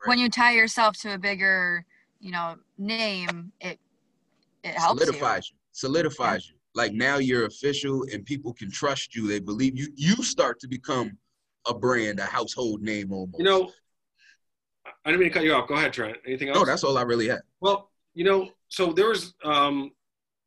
[0.04, 1.84] When you tie yourself to a bigger,
[2.20, 3.80] you know, name, it
[4.62, 5.56] it helps solidifies you.
[5.72, 6.54] Solidifies you.
[6.76, 9.26] Like now you're official and people can trust you.
[9.26, 9.92] They believe you.
[9.96, 11.18] You start to become
[11.66, 13.38] a brand, a household name almost.
[13.38, 13.72] You know,
[15.04, 15.68] I didn't mean to cut you off.
[15.68, 16.16] Go ahead, Trent.
[16.26, 16.58] Anything else?
[16.58, 17.40] no, that's all I really had.
[17.60, 19.92] Well, you know, so there was um,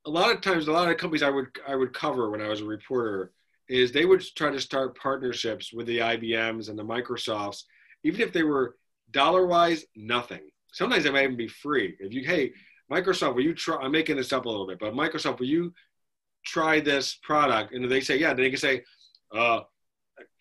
[0.06, 2.48] a lot of times, a lot of companies I would I would cover when I
[2.48, 3.32] was a reporter
[3.70, 7.64] is they would try to start partnerships with the IBMs and the Microsofts,
[8.04, 8.78] even if they were
[9.12, 10.50] dollar wise nothing.
[10.72, 11.96] Sometimes they might even be free.
[12.00, 12.54] If you hey
[12.92, 13.78] Microsoft, will you try?
[13.78, 15.74] I'm making this up a little bit, but Microsoft, will you
[16.46, 17.74] try this product?
[17.74, 18.84] And they say yeah, then they can say,
[19.36, 19.62] uh,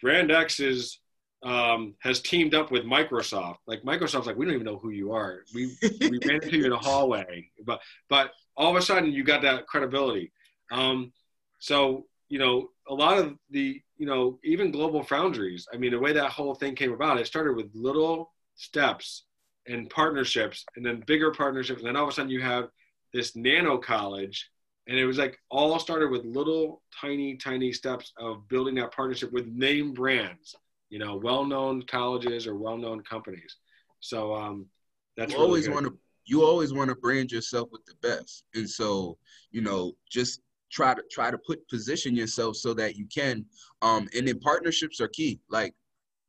[0.00, 1.00] Brand X is
[1.42, 3.58] um, has teamed up with Microsoft.
[3.66, 5.44] Like Microsoft's like, we don't even know who you are.
[5.54, 9.24] We we ran into you in a hallway, but but all of a sudden you
[9.24, 10.32] got that credibility.
[10.70, 11.12] Um,
[11.58, 15.64] so you know, a lot of the you know even GlobalFoundries.
[15.72, 19.24] I mean, the way that whole thing came about, it started with little steps
[19.66, 22.68] and partnerships, and then bigger partnerships, and then all of a sudden you have
[23.12, 24.50] this nano college.
[24.88, 29.32] And it was like all started with little tiny, tiny steps of building that partnership
[29.32, 30.54] with name brands
[30.96, 33.56] you know, well-known colleges or well-known companies.
[34.00, 34.64] So um,
[35.14, 38.44] that's you really always want to you always want to brand yourself with the best.
[38.54, 39.18] And so
[39.50, 40.40] you know just
[40.72, 43.44] try to try to put position yourself so that you can
[43.82, 45.38] um and then partnerships are key.
[45.50, 45.74] Like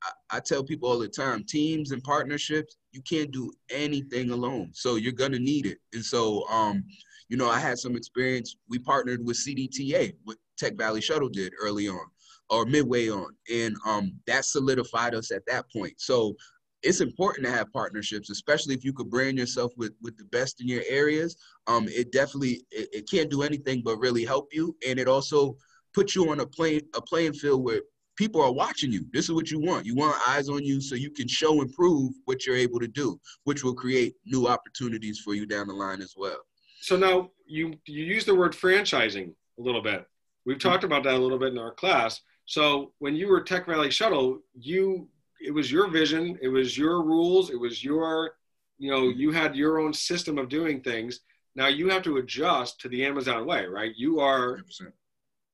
[0.04, 4.72] I, I tell people all the time teams and partnerships you can't do anything alone.
[4.74, 5.78] So you're gonna need it.
[5.94, 6.84] And so um
[7.30, 11.52] you know i had some experience we partnered with cdta what tech valley shuttle did
[11.62, 12.06] early on
[12.50, 16.36] or midway on and um that solidified us at that point so
[16.84, 20.62] it's important to have partnerships, especially if you could brand yourself with with the best
[20.62, 21.36] in your areas.
[21.66, 25.58] Um, it definitely it, it can't do anything but really help you, and it also
[25.94, 27.82] puts you on a plane a playing field where
[28.16, 29.06] people are watching you.
[29.12, 29.86] This is what you want.
[29.86, 32.88] You want eyes on you so you can show and prove what you're able to
[32.88, 36.40] do, which will create new opportunities for you down the line as well.
[36.80, 40.06] so now you you use the word franchising a little bit.
[40.46, 42.22] We've talked about that a little bit in our class.
[42.48, 45.08] So when you were Tech Valley Shuttle, you
[45.40, 48.32] it was your vision, it was your rules, it was your
[48.80, 51.20] you know you had your own system of doing things.
[51.56, 53.92] Now you have to adjust to the Amazon way, right?
[53.96, 54.92] You are 100%.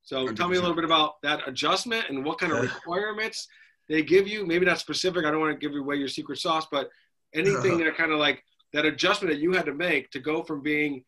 [0.03, 3.47] so tell me a little bit about that adjustment and what kind of requirements
[3.89, 4.45] they give you.
[4.45, 5.25] Maybe not specific.
[5.25, 6.89] I don't want to give away your secret sauce, but
[7.34, 10.62] anything that kind of like that adjustment that you had to make to go from
[10.62, 11.03] being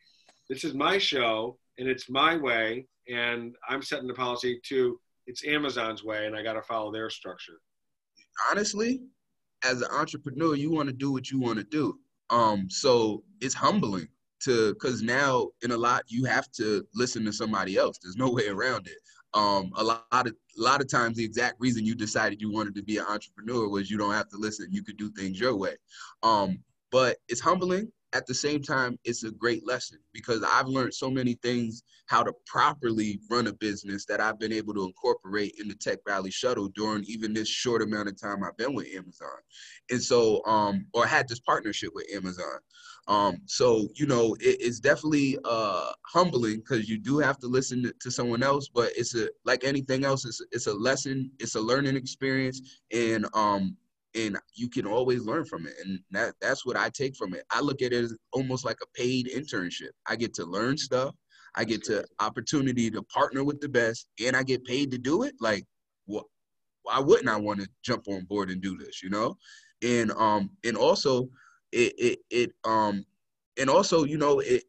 [0.50, 5.46] this is my show and it's my way and I'm setting the policy to it's
[5.46, 7.60] Amazon's way and I got to follow their structure.
[8.50, 9.02] honestly,
[9.64, 11.98] as an entrepreneur, you want to do what you want to do.
[12.30, 14.08] Um, so it's humbling
[14.42, 17.98] to because now in a lot you have to listen to somebody else.
[18.02, 18.98] There's no way around it.
[19.34, 22.76] Um, a lot of a lot of times the exact reason you decided you wanted
[22.76, 24.68] to be an entrepreneur was you don't have to listen.
[24.72, 25.76] You could do things your way.
[26.24, 26.60] Um,
[26.92, 27.92] but it's humbling.
[28.16, 32.24] At the same time, it's a great lesson because I've learned so many things how
[32.24, 36.32] to properly run a business that I've been able to incorporate in the Tech Valley
[36.32, 39.28] Shuttle during even this short amount of time I've been with Amazon.
[39.92, 42.60] And so, um, or had this partnership with Amazon.
[43.10, 47.84] Um, so, you know, it, it's definitely uh, humbling because you do have to listen
[47.84, 51.56] to, to someone else, but it's a, like anything else, it's, it's a lesson, it's
[51.56, 52.80] a learning experience.
[52.94, 53.76] And, um,
[54.16, 55.74] and you can always learn from it.
[55.84, 57.44] And that, that's what I take from it.
[57.52, 59.92] I look at it as almost like a paid internship.
[60.08, 61.14] I get to learn stuff.
[61.56, 65.24] I get to opportunity to partner with the best and I get paid to do
[65.24, 65.36] it.
[65.40, 65.66] Like
[66.06, 66.26] what,
[66.84, 69.38] why wouldn't I want to jump on board and do this, you know?
[69.84, 71.30] And, um, and also
[71.72, 73.06] it, it, it, um,
[73.58, 74.64] and also, you know, it,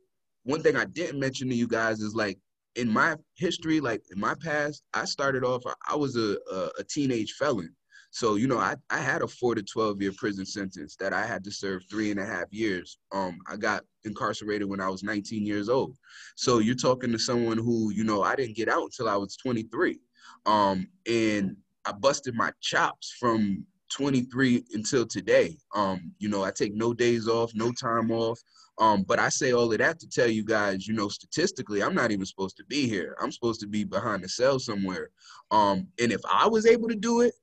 [0.45, 2.39] one thing I didn't mention to you guys is like
[2.77, 6.85] in my history, like in my past, I started off, I was a, a, a
[6.85, 7.75] teenage felon.
[8.11, 11.27] So, you know, I, I had a four to 12 year prison sentence that I
[11.27, 12.99] had to serve three and a half years.
[13.13, 15.97] Um, I got incarcerated when I was 19 years old.
[16.37, 19.37] So you're talking to someone who, you know, I didn't get out until I was
[19.37, 19.99] 23.
[20.47, 25.57] Um, and I busted my chops from 23 until today.
[25.75, 28.41] Um, you know, I take no days off, no time off.
[28.79, 31.95] Um, but I say all of that to tell you guys, you know, statistically, I'm
[31.95, 33.17] not even supposed to be here.
[33.21, 35.11] I'm supposed to be behind the cell somewhere.
[35.51, 37.35] Um, and if I was able to do it,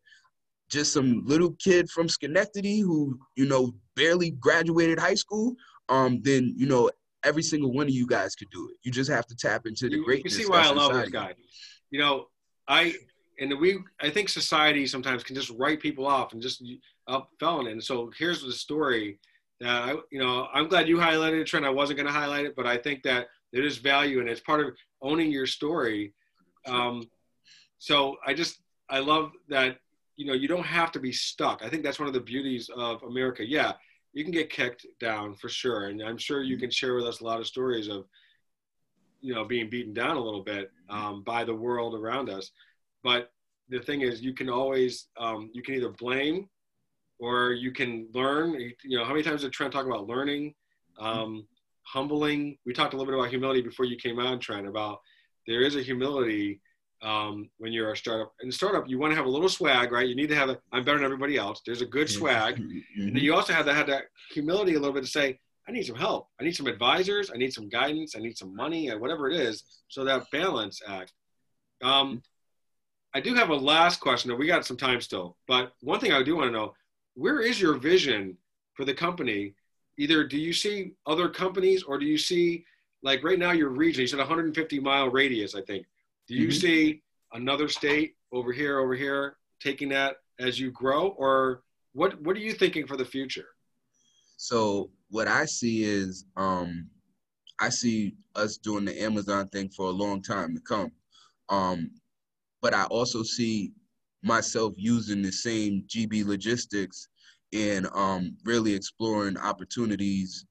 [0.74, 5.56] just some little kid from Schenectady who, you know, barely graduated high school,
[5.90, 6.90] um, then you know
[7.24, 8.78] every single one of you guys could do it.
[8.84, 11.34] You just have to tap into the You, you see why I love this guy.
[11.92, 12.28] You know,
[12.68, 12.96] I
[13.40, 16.64] and we I think society sometimes can just write people off and just
[17.08, 17.68] up felon.
[17.68, 19.20] And so here's the story
[19.60, 21.66] that I you know I'm glad you highlighted it, Trent.
[21.66, 24.42] I wasn't going to highlight it, but I think that there is value and it's
[24.42, 26.14] part of owning your story.
[26.66, 27.04] Um,
[27.78, 28.60] so I just
[28.90, 29.78] I love that
[30.16, 31.64] you know you don't have to be stuck.
[31.64, 33.48] I think that's one of the beauties of America.
[33.48, 33.74] Yeah,
[34.14, 37.22] you can get kicked down for sure, and I'm sure you can share with us
[37.22, 38.06] a lot of stories of
[39.22, 42.52] you know being beaten down a little bit um, by the world around us.
[43.04, 43.32] But
[43.70, 46.48] the thing is, you can always um, you can either blame
[47.20, 48.60] or you can learn.
[48.84, 50.54] You know, how many times did Trent talk about learning,
[51.00, 51.48] um,
[51.84, 52.58] humbling?
[52.66, 54.68] We talked a little bit about humility before you came on, Trent.
[54.68, 55.00] About
[55.48, 56.62] there is a humility
[57.04, 58.34] um, when you're a startup.
[58.42, 60.08] In startup, you want to have a little swag, right?
[60.08, 61.62] You need to have a I'm better than everybody else.
[61.66, 63.14] There's a good swag, and Mhm.
[63.14, 65.86] then you also have to have that humility a little bit to say, I need
[65.86, 66.30] some help.
[66.40, 67.30] I need some advisors.
[67.32, 68.16] I need some guidance.
[68.16, 69.64] I need some money, and whatever it is.
[69.90, 71.14] So that balance act.
[71.82, 72.24] Um,
[73.14, 74.36] I do have a last question.
[74.38, 76.74] We got some time still, but one thing I do want to know:
[77.16, 78.38] Where is your vision
[78.74, 79.54] for the company?
[79.98, 82.66] Either do you see other companies, or do you see
[83.04, 84.02] like right now your region?
[84.02, 85.86] You said 150 mile radius, I think.
[86.28, 86.54] Do you Mhm.
[86.60, 92.20] see another state over here, over here, taking that as you grow, or what?
[92.22, 93.56] What are you thinking for the future?
[94.38, 96.90] So what I see is um
[97.60, 100.92] I see us doing the Amazon thing for a long time to come.
[101.50, 101.92] Um
[102.62, 103.74] but I also see
[104.24, 107.10] myself using the same GB logistics
[107.52, 110.46] and um really exploring opportunities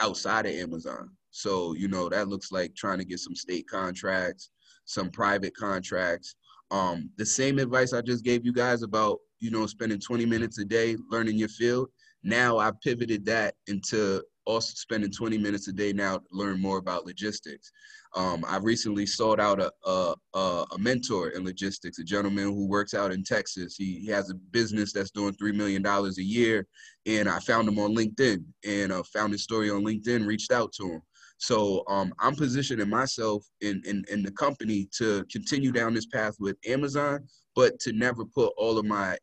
[0.00, 1.16] outside of Amazon.
[1.30, 4.50] So, you know, that looks like trying to get some state contracts,
[4.84, 6.36] some private contracts.
[6.70, 10.58] Um, the same advice I just gave you guys about, you know, spending 20 minutes
[10.58, 11.88] a day learning your field.
[12.22, 16.78] Now I pivoted that into also spending 20 minutes a day now to learn more
[16.78, 17.70] about logistics.
[18.14, 22.94] Um, I recently sought out a, a, a, mentor in logistics, a gentleman who works
[22.94, 23.74] out in Texas.
[23.76, 26.66] He, he has a business that's doing $3 million a year.
[27.06, 30.72] And I found him on LinkedIn and uh, found his story on LinkedIn, reached out
[30.74, 31.02] to him.
[31.44, 36.36] So um, I'm positioning myself in, in, in the company to continue down this path
[36.40, 39.18] with Amazon, but to never put all of my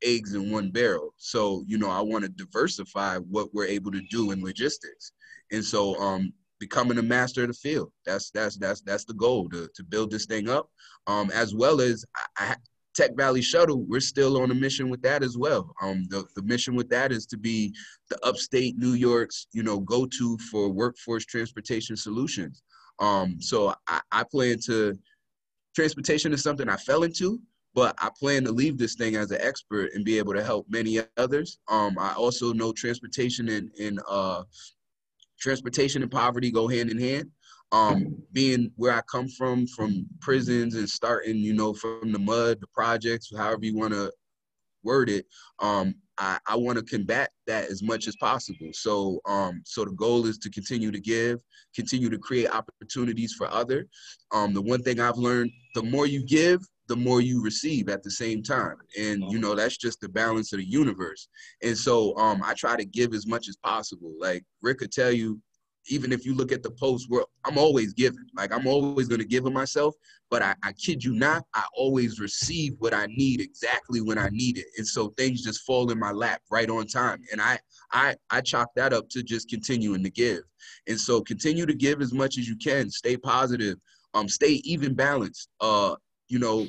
[0.00, 1.12] eggs in one barrel.
[1.16, 5.10] So, you know, I want to diversify what we're able to do in logistics.
[5.50, 7.90] And so um, becoming a master of the field.
[8.06, 10.70] That's that's that's that's the goal to to build this thing up.
[11.08, 12.04] Um, as well as
[12.38, 12.54] I,
[12.94, 15.74] Tech Valley Shuttle, we're still on a mission with that as well.
[15.82, 17.74] Um, the, the mission with that is to be
[18.08, 22.62] the upstate New York's, you know, go-to for workforce transportation solutions.
[23.00, 24.96] Um, so I, I plan to,
[25.74, 27.40] transportation is something I fell into,
[27.74, 30.66] but I plan to leave this thing as an expert and be able to help
[30.68, 31.58] many others.
[31.68, 34.44] Um, I also know transportation and, and uh,
[35.40, 37.30] transportation and poverty go hand in hand.
[37.74, 42.60] Um, being where I come from, from prisons and starting, you know, from the mud,
[42.60, 44.12] the projects, however you want to
[44.84, 45.26] word it,
[45.58, 48.70] um, I, I want to combat that as much as possible.
[48.72, 51.40] So, um, so the goal is to continue to give,
[51.74, 53.86] continue to create opportunities for other.
[54.32, 58.02] Um, the one thing I've learned: the more you give, the more you receive at
[58.02, 61.28] the same time, and you know that's just the balance of the universe.
[61.62, 64.12] And so, um, I try to give as much as possible.
[64.20, 65.40] Like Rick could tell you,
[65.88, 68.26] even if you look at the post world, I'm always giving.
[68.36, 69.94] Like I'm always going to give of myself,
[70.30, 74.28] but I, I kid you not, I always receive what I need exactly when I
[74.30, 74.66] need it.
[74.78, 77.22] And so things just fall in my lap right on time.
[77.32, 77.58] And I
[77.92, 80.42] I I chalk that up to just continuing to give.
[80.88, 82.90] And so continue to give as much as you can.
[82.90, 83.76] Stay positive.
[84.14, 85.48] Um, stay even balanced.
[85.60, 85.96] Uh,
[86.28, 86.66] you know,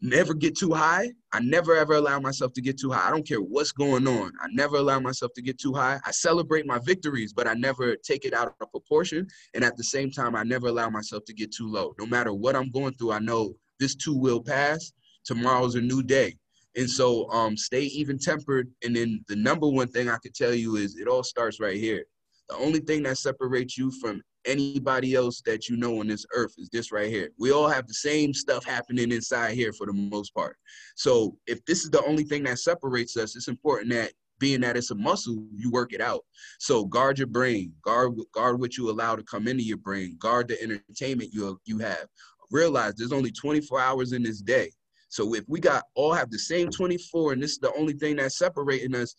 [0.00, 1.10] never get too high.
[1.32, 3.06] I never ever allow myself to get too high.
[3.06, 4.32] I don't care what's going on.
[4.40, 5.98] I never allow myself to get too high.
[6.04, 9.26] I celebrate my victories, but I never take it out of proportion.
[9.54, 11.94] And at the same time, I never allow myself to get too low.
[11.98, 14.92] No matter what I'm going through, I know this too will pass.
[15.24, 16.36] Tomorrow's a new day.
[16.76, 18.70] And so um, stay even tempered.
[18.84, 21.76] And then the number one thing I could tell you is it all starts right
[21.76, 22.04] here.
[22.48, 26.54] The only thing that separates you from anybody else that you know on this earth
[26.58, 27.30] is this right here.
[27.38, 30.56] We all have the same stuff happening inside here for the most part.
[30.96, 34.76] So if this is the only thing that separates us, it's important that being that
[34.76, 36.24] it's a muscle, you work it out.
[36.58, 40.48] So guard your brain, guard guard what you allow to come into your brain, guard
[40.48, 42.06] the entertainment you you have.
[42.50, 44.70] Realize there's only 24 hours in this day.
[45.10, 48.16] So if we got all have the same 24 and this is the only thing
[48.16, 49.14] that's separating us,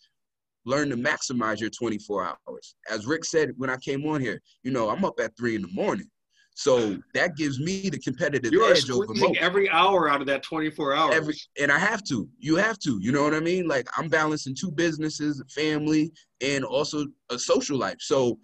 [0.66, 2.74] learn to maximize your 24 hours.
[2.90, 5.62] As Rick said when I came on here, you know, I'm up at three in
[5.62, 6.08] the morning.
[6.54, 10.42] So that gives me the competitive you edge are squeezing every hour out of that
[10.42, 11.14] 24 hours.
[11.14, 12.28] Every, and I have to.
[12.38, 12.98] You have to.
[13.00, 13.66] You know what I mean?
[13.66, 17.96] Like I'm balancing two businesses, family, and also a social life.
[18.00, 18.38] So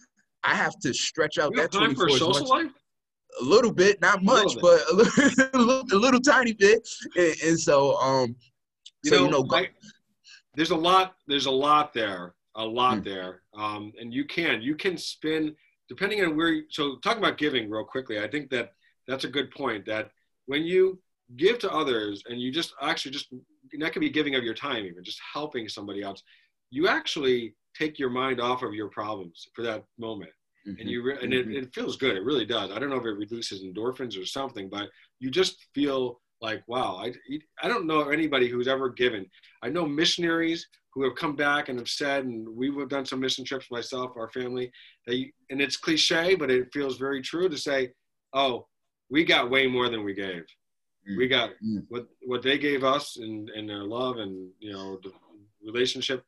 [0.44, 2.72] I have to stretch out you that time 24 for social much, life.
[3.42, 5.12] A little bit, not much, a but a little,
[5.52, 6.88] a little, a little, tiny bit.
[7.16, 8.34] And, and so, um,
[9.02, 9.68] you so know, you know, I,
[10.56, 13.04] there's a lot there's a lot there a lot mm.
[13.04, 15.54] there um, and you can you can spin
[15.88, 18.72] depending on where you, so talking about giving real quickly i think that
[19.06, 20.10] that's a good point that
[20.46, 20.98] when you
[21.36, 23.32] give to others and you just actually just
[23.78, 26.22] that could be giving of your time even just helping somebody else
[26.70, 30.30] you actually take your mind off of your problems for that moment
[30.66, 30.80] mm-hmm.
[30.80, 31.56] and you re- and it, mm-hmm.
[31.56, 34.68] it feels good it really does i don't know if it reduces endorphins or something
[34.68, 34.88] but
[35.18, 37.12] you just feel like wow I,
[37.62, 39.26] I don't know anybody who's ever given.
[39.62, 43.44] I know missionaries who have come back and have said and we've done some mission
[43.44, 44.70] trips myself our family
[45.06, 47.90] they and it's cliche but it feels very true to say
[48.32, 48.66] oh
[49.10, 50.44] we got way more than we gave.
[51.08, 51.16] Mm.
[51.18, 51.84] we got mm.
[51.88, 55.12] what what they gave us and and their love and you know the
[55.64, 56.24] relationship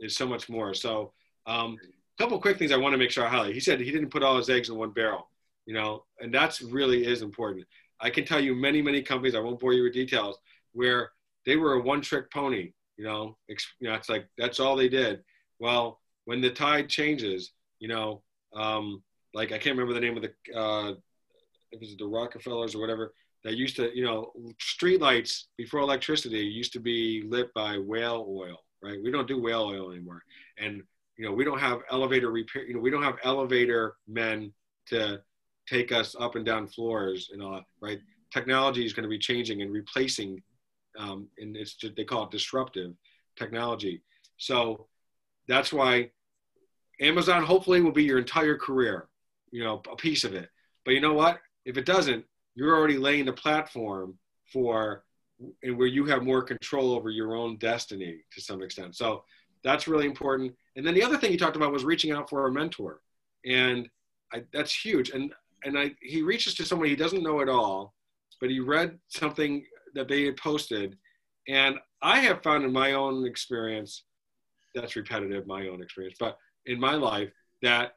[0.00, 0.74] is so much more.
[0.74, 1.12] So
[1.46, 1.76] um,
[2.18, 3.54] a couple quick things i want to make sure i highlight.
[3.54, 5.28] He said he didn't put all his eggs in one barrel
[5.68, 7.64] you know and that's really is important
[8.00, 10.38] I can tell you many, many companies, I won't bore you with details,
[10.72, 11.10] where
[11.46, 12.72] they were a one trick pony.
[12.96, 13.56] You know, you
[13.88, 15.22] know, it's like that's all they did.
[15.58, 18.22] Well, when the tide changes, you know,
[18.54, 19.02] um,
[19.34, 20.94] like I can't remember the name of the, uh,
[21.70, 23.12] it was the Rockefellers or whatever,
[23.44, 28.26] that used to, you know, street lights before electricity used to be lit by whale
[28.28, 28.98] oil, right?
[29.02, 30.22] We don't do whale oil anymore.
[30.58, 30.82] And,
[31.16, 34.52] you know, we don't have elevator repair, you know, we don't have elevator men
[34.86, 35.20] to
[35.68, 38.00] take us up and down floors and all right?
[38.32, 40.42] Technology is going to be changing and replacing,
[40.98, 42.92] um, and it's they call it disruptive
[43.36, 44.02] technology.
[44.36, 44.86] So
[45.46, 46.10] that's why
[47.00, 49.08] Amazon hopefully will be your entire career,
[49.50, 50.48] you know, a piece of it.
[50.84, 51.40] But you know what?
[51.64, 52.24] If it doesn't,
[52.54, 54.18] you're already laying the platform
[54.52, 55.04] for
[55.62, 58.96] and where you have more control over your own destiny to some extent.
[58.96, 59.22] So
[59.62, 60.54] that's really important.
[60.76, 63.00] And then the other thing you talked about was reaching out for a mentor.
[63.44, 63.88] And
[64.32, 65.10] I, that's huge.
[65.10, 65.32] And
[65.64, 67.94] and I, he reaches to someone he doesn't know at all,
[68.40, 70.96] but he read something that they had posted.
[71.48, 74.04] And I have found in my own experience,
[74.74, 77.30] that's repetitive, my own experience, but in my life,
[77.62, 77.92] that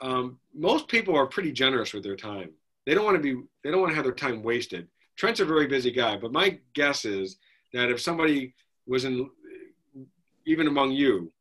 [0.00, 2.50] um, most people are pretty generous with their time.
[2.84, 4.88] They don't want to be, they don't want to have their time wasted.
[5.16, 7.36] Trent's a very busy guy, but my guess is
[7.72, 8.54] that if somebody
[8.86, 9.30] was in,
[10.46, 11.32] even among you,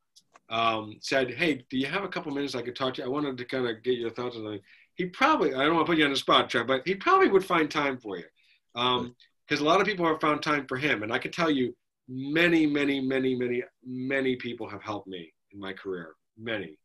[0.49, 3.07] um, said, "Hey, do you have a couple minutes I could talk to you?
[3.07, 4.61] I wanted to kind of get your thoughts on something."
[4.95, 7.29] He probably, I don't want to put you on the spot, Trev, but he probably
[7.29, 8.25] would find time for you,
[8.73, 11.75] because a lot of people have found time for him, and I can tell you,
[12.07, 16.77] many, many, many, many, many people have helped me in my career, many,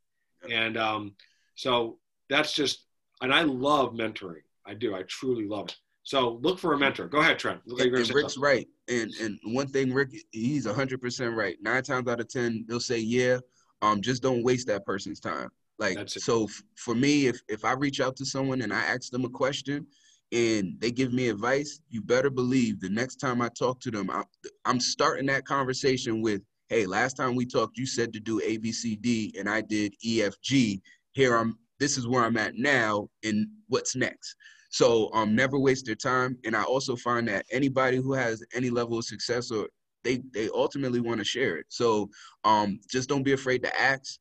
[0.51, 1.15] and um,
[1.57, 1.99] so
[2.31, 2.87] that's just,
[3.21, 4.43] and I love mentoring.
[4.67, 4.95] I do.
[4.95, 5.77] I truly love it.
[6.03, 7.09] So look for a mentor.
[7.09, 7.61] Go ahead, Trent.
[7.67, 8.43] Look like you're and Rick's something.
[8.43, 8.69] right.
[8.89, 11.57] And and one thing, Rick, he's hundred percent right.
[11.61, 13.39] Nine times out of ten, they'll say, "Yeah."
[13.83, 15.51] Um, just don't waste that person's time.
[15.79, 19.11] Like so, f- for me, if if I reach out to someone and I ask
[19.11, 19.87] them a question,
[20.33, 24.11] and they give me advice, you better believe the next time I talk to them,
[24.11, 24.23] I,
[24.65, 28.57] I'm starting that conversation with, "Hey, last time we talked, you said to do A,
[28.57, 30.81] B, C, D, and I did E, F, G.
[31.13, 31.59] Here I'm.
[31.79, 34.35] This is where I'm at now, and what's next."
[34.71, 36.37] So um, never waste their time.
[36.45, 39.69] And I also find that anybody who has any level of success or
[40.05, 41.67] they they ultimately want to share it.
[41.69, 42.11] So
[42.45, 44.19] um, just don't be afraid to ask.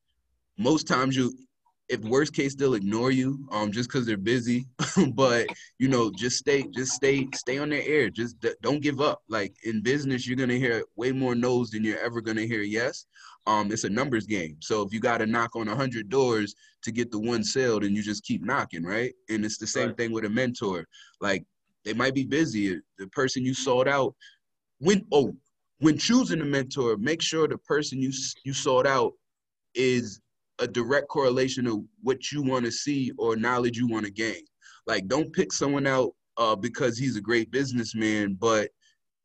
[0.58, 1.34] Most times you,
[1.88, 4.66] if worst case, they'll ignore you um, just because they're busy.
[5.14, 8.10] but you know, just stay just stay stay on their air.
[8.10, 9.22] Just d- don't give up.
[9.28, 13.06] Like in business, you're gonna hear way more no's than you're ever gonna hear yes.
[13.46, 14.56] Um, it's a numbers game.
[14.60, 17.78] So if you got to knock on a hundred doors to get the one sale,
[17.78, 19.12] then you just keep knocking, right?
[19.28, 19.96] And it's the same Right.
[19.96, 20.84] thing with a mentor.
[21.20, 21.44] Like
[21.84, 22.80] they might be busy.
[22.98, 24.16] The person you sought out,
[24.78, 25.36] when oh,
[25.78, 28.12] when choosing a mentor, make sure the person you
[28.44, 29.12] you sought out
[29.74, 30.20] is
[30.58, 34.42] a direct correlation of what you want to see or knowledge you want to gain.
[34.86, 38.70] Like don't pick someone out uh, because he's a great businessman, but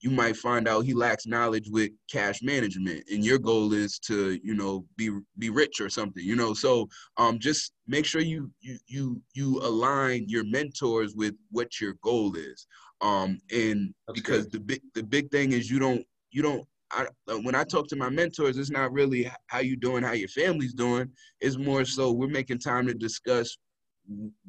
[0.02, 4.40] you might find out he lacks knowledge with cash management and your goal is to
[4.44, 6.54] you know be be rich or something you know?
[6.54, 11.94] So um just make sure you you you you align your mentors with what your
[12.04, 12.68] goal is.
[13.02, 17.08] Um and That's because the big the big thing is you don't you don't I,
[17.32, 20.28] uh, when I talk to my mentors, it's not really how you doing, how your
[20.28, 21.10] family's doing.
[21.40, 23.58] It's more so we're making time to discuss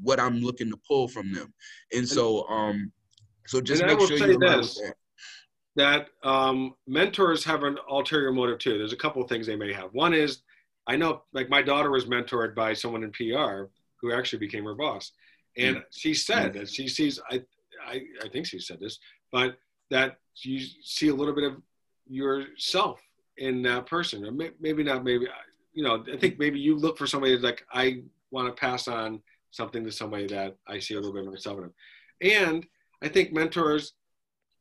[0.02, 1.52] what I'm looking to pull from them,
[1.94, 2.90] and so um,
[3.46, 4.80] so just make sure you this.
[4.80, 4.94] that.
[6.22, 8.78] that um, mentors have an ulterior motive too.
[8.78, 9.90] There's a couple of things they may have.
[9.92, 10.42] One is,
[10.86, 13.64] I know, like my daughter was mentored by someone in PR
[14.00, 15.12] who actually became her boss,
[15.56, 17.20] and she said that she sees.
[17.30, 17.42] I,
[17.86, 18.98] I, I think she said this,
[19.30, 19.56] but
[19.90, 21.56] that you see a little bit of
[22.12, 23.00] yourself
[23.38, 25.04] in that person, or may, maybe not.
[25.04, 25.26] Maybe
[25.72, 26.04] you know.
[26.12, 29.84] I think maybe you look for somebody that's like I want to pass on something
[29.84, 31.74] to somebody that I see a little bit of myself in them,
[32.20, 32.66] and
[33.02, 33.94] I think mentors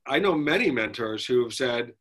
[0.07, 1.93] I know many mentors who have said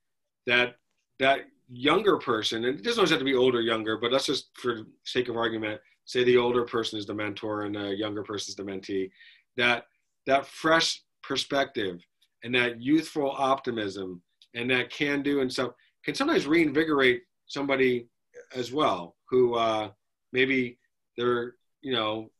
[0.46, 0.76] that
[1.18, 4.48] that younger person, and it doesn't always have to be older, younger, but let's just,
[4.54, 8.50] for sake of argument, say the older person is the mentor and the younger person
[8.50, 9.10] is the mentee.
[9.56, 9.86] That
[10.26, 12.00] that fresh perspective
[12.42, 14.22] and that youthful optimism
[14.54, 15.72] and that can do and stuff
[16.04, 18.06] can sometimes reinvigorate somebody
[18.54, 19.90] as well who uh,
[20.32, 20.78] maybe
[21.16, 22.30] they're you know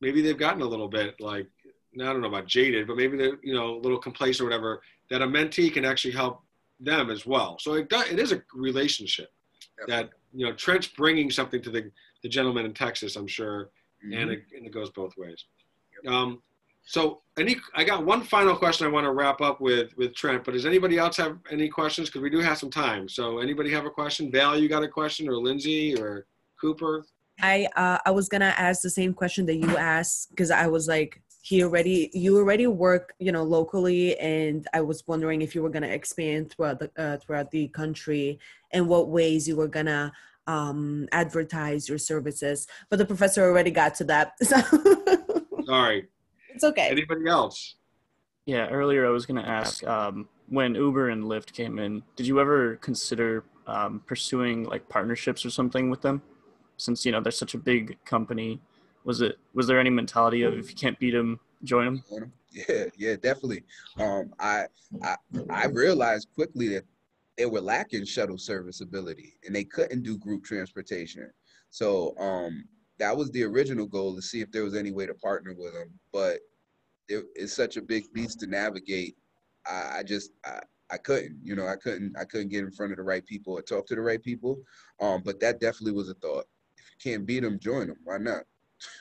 [0.00, 1.46] maybe they've gotten a little bit like
[2.00, 4.82] I don't know about jaded, but maybe they're you know a little complacent or whatever.
[5.10, 6.42] That a mentee can actually help
[6.78, 7.56] them as well.
[7.58, 9.30] So it does, it is a relationship
[9.88, 11.90] that you know Trent's bringing something to the
[12.22, 13.70] the gentleman in Texas, I'm sure,
[14.02, 14.32] and Mhm.
[14.32, 15.44] it, and it goes both ways.
[16.06, 16.42] Um,
[16.88, 20.42] so any, I got one final question I want to wrap up with with Trent.
[20.42, 22.08] But does anybody else have any questions?
[22.08, 23.10] Because we do have some time.
[23.10, 24.32] So anybody have a question?
[24.32, 26.24] Val, you got a question, or Lindsay, or
[26.58, 27.04] Cooper?
[27.42, 30.88] I uh, I was gonna ask the same question that you asked because I was
[30.88, 35.62] like, he already you already work you know locally, and I was wondering if you
[35.62, 38.40] were gonna expand throughout the uh, throughout the country
[38.72, 40.10] and what ways you were gonna
[40.46, 42.66] um, advertise your services.
[42.88, 44.56] But the professor already got to that, so
[45.66, 46.08] Sorry.
[46.58, 46.88] It's okay.
[46.88, 47.76] Anybody else?
[48.44, 52.26] Yeah, earlier I was going to ask um, when Uber and Lyft came in, did
[52.26, 56.20] you ever consider um, pursuing like partnerships or something with them?
[56.76, 58.60] Since you know they're such a big company,
[59.04, 62.32] was it was there any mentality of if you can't beat them, join them?
[62.50, 63.62] Yeah, yeah, definitely.
[63.98, 64.66] Um, I,
[65.02, 65.16] I
[65.50, 66.84] I realized quickly that
[67.36, 71.30] they were lacking shuttle service ability and they couldn't do group transportation.
[71.70, 72.64] So um,
[72.98, 75.72] that was the original goal to see if there was any way to partner with
[75.72, 75.90] them.
[76.12, 76.40] But
[77.08, 79.16] it, it's such a big beast to navigate.
[79.66, 82.92] I, I just I, I couldn't, you know, I couldn't I couldn't get in front
[82.92, 84.58] of the right people or talk to the right people.
[85.00, 86.44] Um, but that definitely was a thought.
[86.76, 87.98] If you can't beat them, join them.
[88.04, 88.44] Why not?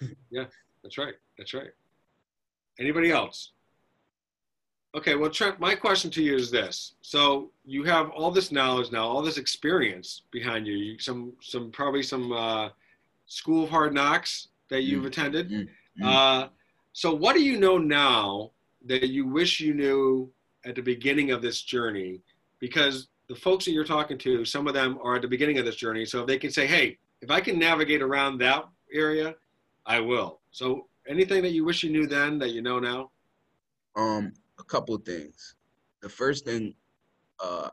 [0.31, 0.45] Yeah,
[0.83, 1.13] that's right.
[1.37, 1.69] That's right.
[2.79, 3.51] Anybody else?
[4.95, 8.91] Okay, well, Trent, my question to you is this: So you have all this knowledge
[8.91, 10.73] now, all this experience behind you.
[10.75, 12.69] you some, some probably some uh,
[13.27, 15.49] school of hard knocks that you've Mm, attended.
[15.51, 15.67] mm,
[16.01, 16.03] mm.
[16.03, 16.49] Uh,
[16.97, 18.49] so, what do you know now
[18.87, 20.31] that you wish you knew
[20.65, 22.21] at the beginning of this journey?
[22.57, 25.65] Because the folks that you're talking to, some of them are at the beginning of
[25.65, 26.05] this journey.
[26.05, 29.35] So if they can say, hey, if I can navigate around that area,
[29.85, 30.39] I will.
[30.49, 33.11] So anything that you wish you knew then that you know now?
[33.95, 35.53] Um, a couple of things.
[36.01, 36.73] The first thing
[37.39, 37.69] uh,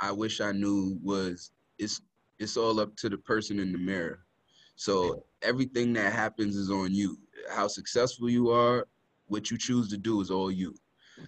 [0.00, 2.00] I wish I knew was it's
[2.38, 4.20] it's all up to the person in the mirror.
[4.76, 7.18] So everything that happens is on you.
[7.50, 8.86] How successful you are,
[9.26, 10.74] what you choose to do is all you.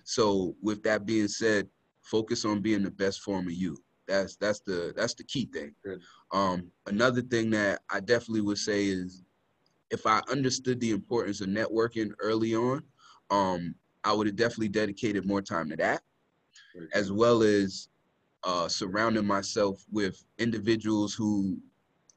[0.05, 1.69] So with that being said,
[2.03, 3.77] focus on being the best form of you.
[4.07, 5.75] That's that's the that's the key thing.
[6.31, 9.23] Um, another thing that I definitely would say is
[9.91, 12.83] if I understood the importance of networking early on,
[13.31, 16.03] um, I would have definitely dedicated more time to that,
[16.93, 17.89] as well as
[18.45, 21.59] uh, surrounding myself with individuals who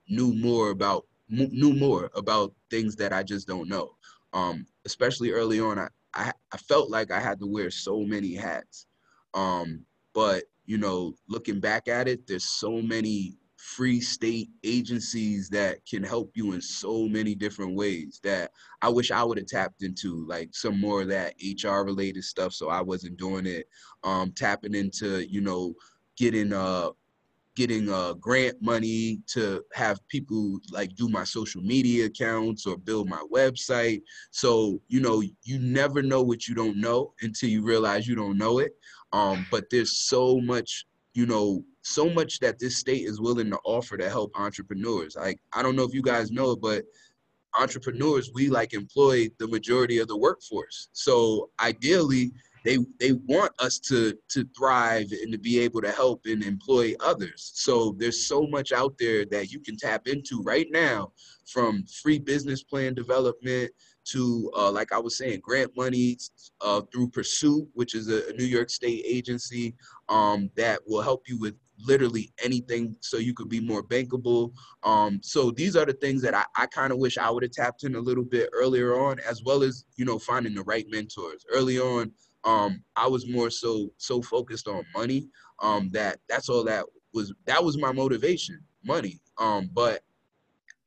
[0.09, 3.95] knew more about knew more about things that I just don't know.
[4.33, 8.33] Um, especially early on, I, I I felt like I had to wear so many
[8.35, 8.87] hats.
[9.33, 15.79] Um, but you know, looking back at it, there's so many free state agencies that
[15.85, 18.51] can help you in so many different ways that
[18.81, 22.53] I wish I would have tapped into, like some more of that HR related stuff.
[22.53, 23.67] So I wasn't doing it.
[24.03, 25.73] Um, tapping into, you know,
[26.17, 26.89] getting uh
[27.57, 33.09] getting uh grant money to have people like do my social media accounts or build
[33.09, 34.03] my website.
[34.29, 38.37] So, you know, you never know what you don't know until you realize you don't
[38.37, 38.73] know it.
[39.11, 40.85] Um, but there's so much,
[41.15, 45.15] you know, so much that this state is willing to offer to help entrepreneurs.
[45.15, 46.83] Like, I don't know if you guys know, but
[47.59, 50.89] entrepreneurs, we like employ the majority of the workforce.
[50.93, 52.33] So ideally,
[52.63, 56.93] they they want us to to thrive and to be able to help and employ
[56.99, 57.51] others.
[57.55, 61.11] So there's so much out there that you can tap into right now,
[61.47, 63.71] from free business plan development
[64.05, 66.17] to uh, like I was saying, grant money
[66.61, 69.75] uh, through Pursuit, which is a, New York State agency
[70.09, 71.55] um, that will help you with
[71.85, 74.51] literally anything so you could be more bankable.
[74.83, 77.51] Um, so these are the things that I, I kind of wish I would have
[77.51, 80.85] tapped in a little bit earlier on, as well as you know finding the right
[80.89, 82.11] mentors early on.
[82.47, 85.27] Um, I was more so so focused on money
[85.61, 89.19] um, that that's all that was that was my motivation, money.
[89.37, 90.01] Um, but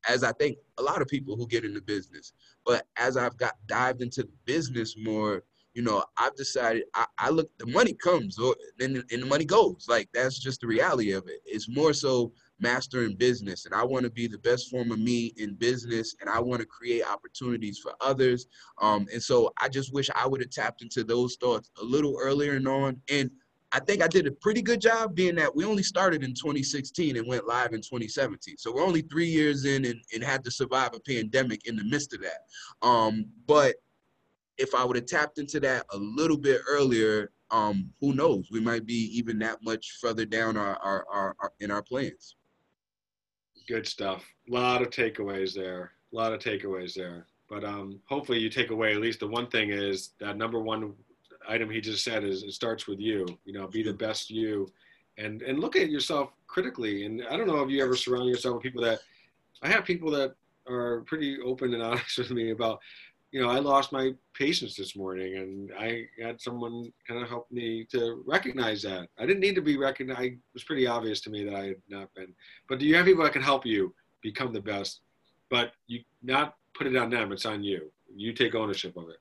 [0.09, 2.33] as I think a lot of people who get into business,
[2.65, 5.43] but as I've got dived into the business more,
[5.75, 9.45] you know, I've decided I, I look the money comes or then and the money
[9.45, 9.85] goes.
[9.87, 11.41] Like that's just the reality of it.
[11.45, 13.65] It's more so mastering business.
[13.65, 16.61] And I want to be the best form of me in business and I want
[16.61, 18.47] to create opportunities for others.
[18.81, 22.17] Um, and so I just wish I would have tapped into those thoughts a little
[22.21, 23.01] earlier and on.
[23.09, 23.31] And
[23.73, 27.15] I think I did a pretty good job being that we only started in 2016
[27.15, 28.57] and went live in 2017.
[28.57, 31.83] So we're only three years in and, and had to survive a pandemic in the
[31.85, 32.85] midst of that.
[32.85, 33.75] Um, but
[34.57, 38.49] if I would have tapped into that a little bit earlier, um, who knows?
[38.51, 42.35] We might be even that much further down our, our, our, our in our plans.
[43.71, 44.25] Good stuff.
[44.49, 45.93] A lot of takeaways there.
[46.11, 47.25] A lot of takeaways there.
[47.49, 50.93] But um, hopefully you take away at least the one thing is that number one
[51.47, 53.25] item he just said is it starts with you.
[53.45, 54.69] You know, be the best you,
[55.17, 57.05] and and look at yourself critically.
[57.05, 58.99] And I don't know if you ever surround yourself with people that
[59.61, 60.35] I have people that
[60.67, 62.81] are pretty open and honest with me about.
[63.31, 67.49] You know, I lost my patience this morning, and I had someone kind of help
[67.49, 69.07] me to recognize that.
[69.17, 70.33] I didn't need to be recognized.
[70.33, 72.33] It was pretty obvious to me that I had not been.
[72.67, 74.99] But do you have people that can help you become the best?
[75.49, 77.31] But you not put it on them.
[77.31, 77.89] It's on you.
[78.13, 79.17] You take ownership of it.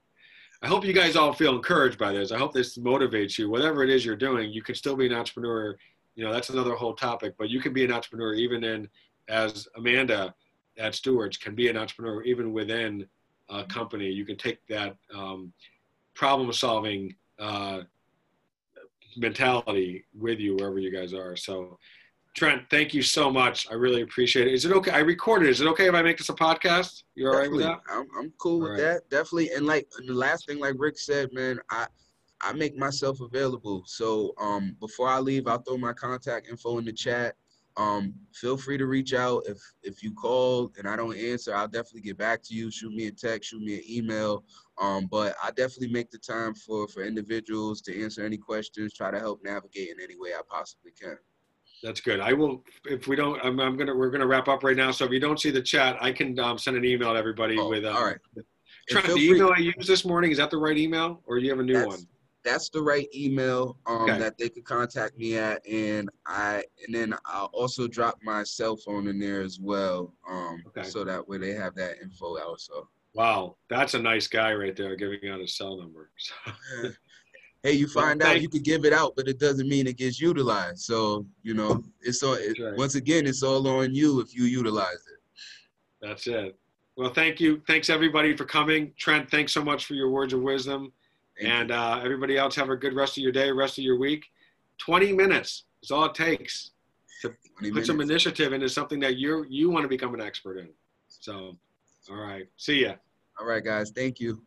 [0.63, 2.33] I hope you guys all feel encouraged by this.
[2.33, 3.49] I hope this motivates you.
[3.49, 5.77] Whatever it is you're doing, you can still be an entrepreneur.
[6.17, 8.89] You know, that's another whole topic, but you can be an entrepreneur even in,
[9.29, 10.35] as Amanda
[10.79, 13.07] at Stewart's can be an entrepreneur even within
[13.51, 14.09] a company.
[14.09, 15.53] You can take that um,
[16.15, 17.81] problem solving uh,
[19.17, 21.37] mentality with you wherever you guys are.
[21.37, 21.79] So,
[22.37, 23.67] Trent, thank you so much.
[23.71, 24.55] I really appreciate it.
[24.55, 24.93] Is it okay?
[24.93, 25.49] I recorded.
[25.49, 27.03] Is it okay if I make this a podcast?
[27.15, 27.81] You're all right with that?
[27.91, 29.09] I'm, I'm cool with All that.
[29.11, 29.51] Definitely.
[29.57, 31.87] And like the last thing, like Rick said, man, I
[32.43, 33.83] I make myself available.
[33.87, 37.35] So um before I leave, I'll throw my contact info in the chat.
[37.77, 39.45] Um, feel free to reach out.
[39.47, 42.71] If if you call and I don't answer, I'll definitely get back to you.
[42.71, 44.45] Shoot me a text, shoot me an email.
[44.81, 49.11] Um, but I definitely make the time for for individuals to answer any questions, try
[49.11, 51.17] to help navigate in any way I possibly can.
[51.83, 52.21] That's good.
[52.21, 52.63] I will.
[52.85, 53.95] If we don't, I'm, I'm gonna.
[53.95, 54.91] We're gonna wrap up right now.
[54.91, 57.57] So if you don't see the chat, I can um, send an email to everybody
[57.59, 57.85] Oh, with.
[57.87, 58.19] Um, all right.
[58.91, 61.45] Trent, the free- email I used this morning is that the right email, or do
[61.45, 62.07] you have a new That's- one?
[62.45, 64.19] That's the right email um, Okay.
[64.19, 68.77] that they could contact me at and i and then i'll also drop my cell
[68.77, 70.89] phone in there as well um, Okay.
[70.89, 74.95] so that way they have that info also Wow, that's a nice guy right there,
[74.95, 76.13] giving out his cell number.
[77.65, 79.89] Hey, you Well, find out thank- you could give it out, but it doesn't mean
[79.89, 80.79] it gets utilized.
[80.83, 82.35] So you know, it's all.
[82.35, 82.77] It, right.
[82.77, 85.21] Once again, it's all on you if you utilize it.
[86.01, 86.57] That's it.
[86.97, 87.61] Well, thank you.
[87.67, 88.93] Thanks everybody for coming.
[88.97, 90.93] Trent, thanks so much for your words of wisdom.
[91.47, 94.27] And uh, everybody else, have a good rest of your day, rest of your week.
[94.79, 96.73] 20 minutes is all it takes
[97.23, 97.87] to put minutes.
[97.87, 100.69] some initiative into something that you you want to become an expert in.
[101.09, 101.57] So,
[102.11, 102.47] all right.
[102.57, 102.95] See ya.
[103.39, 103.91] All right, guys.
[103.91, 104.43] Thank you.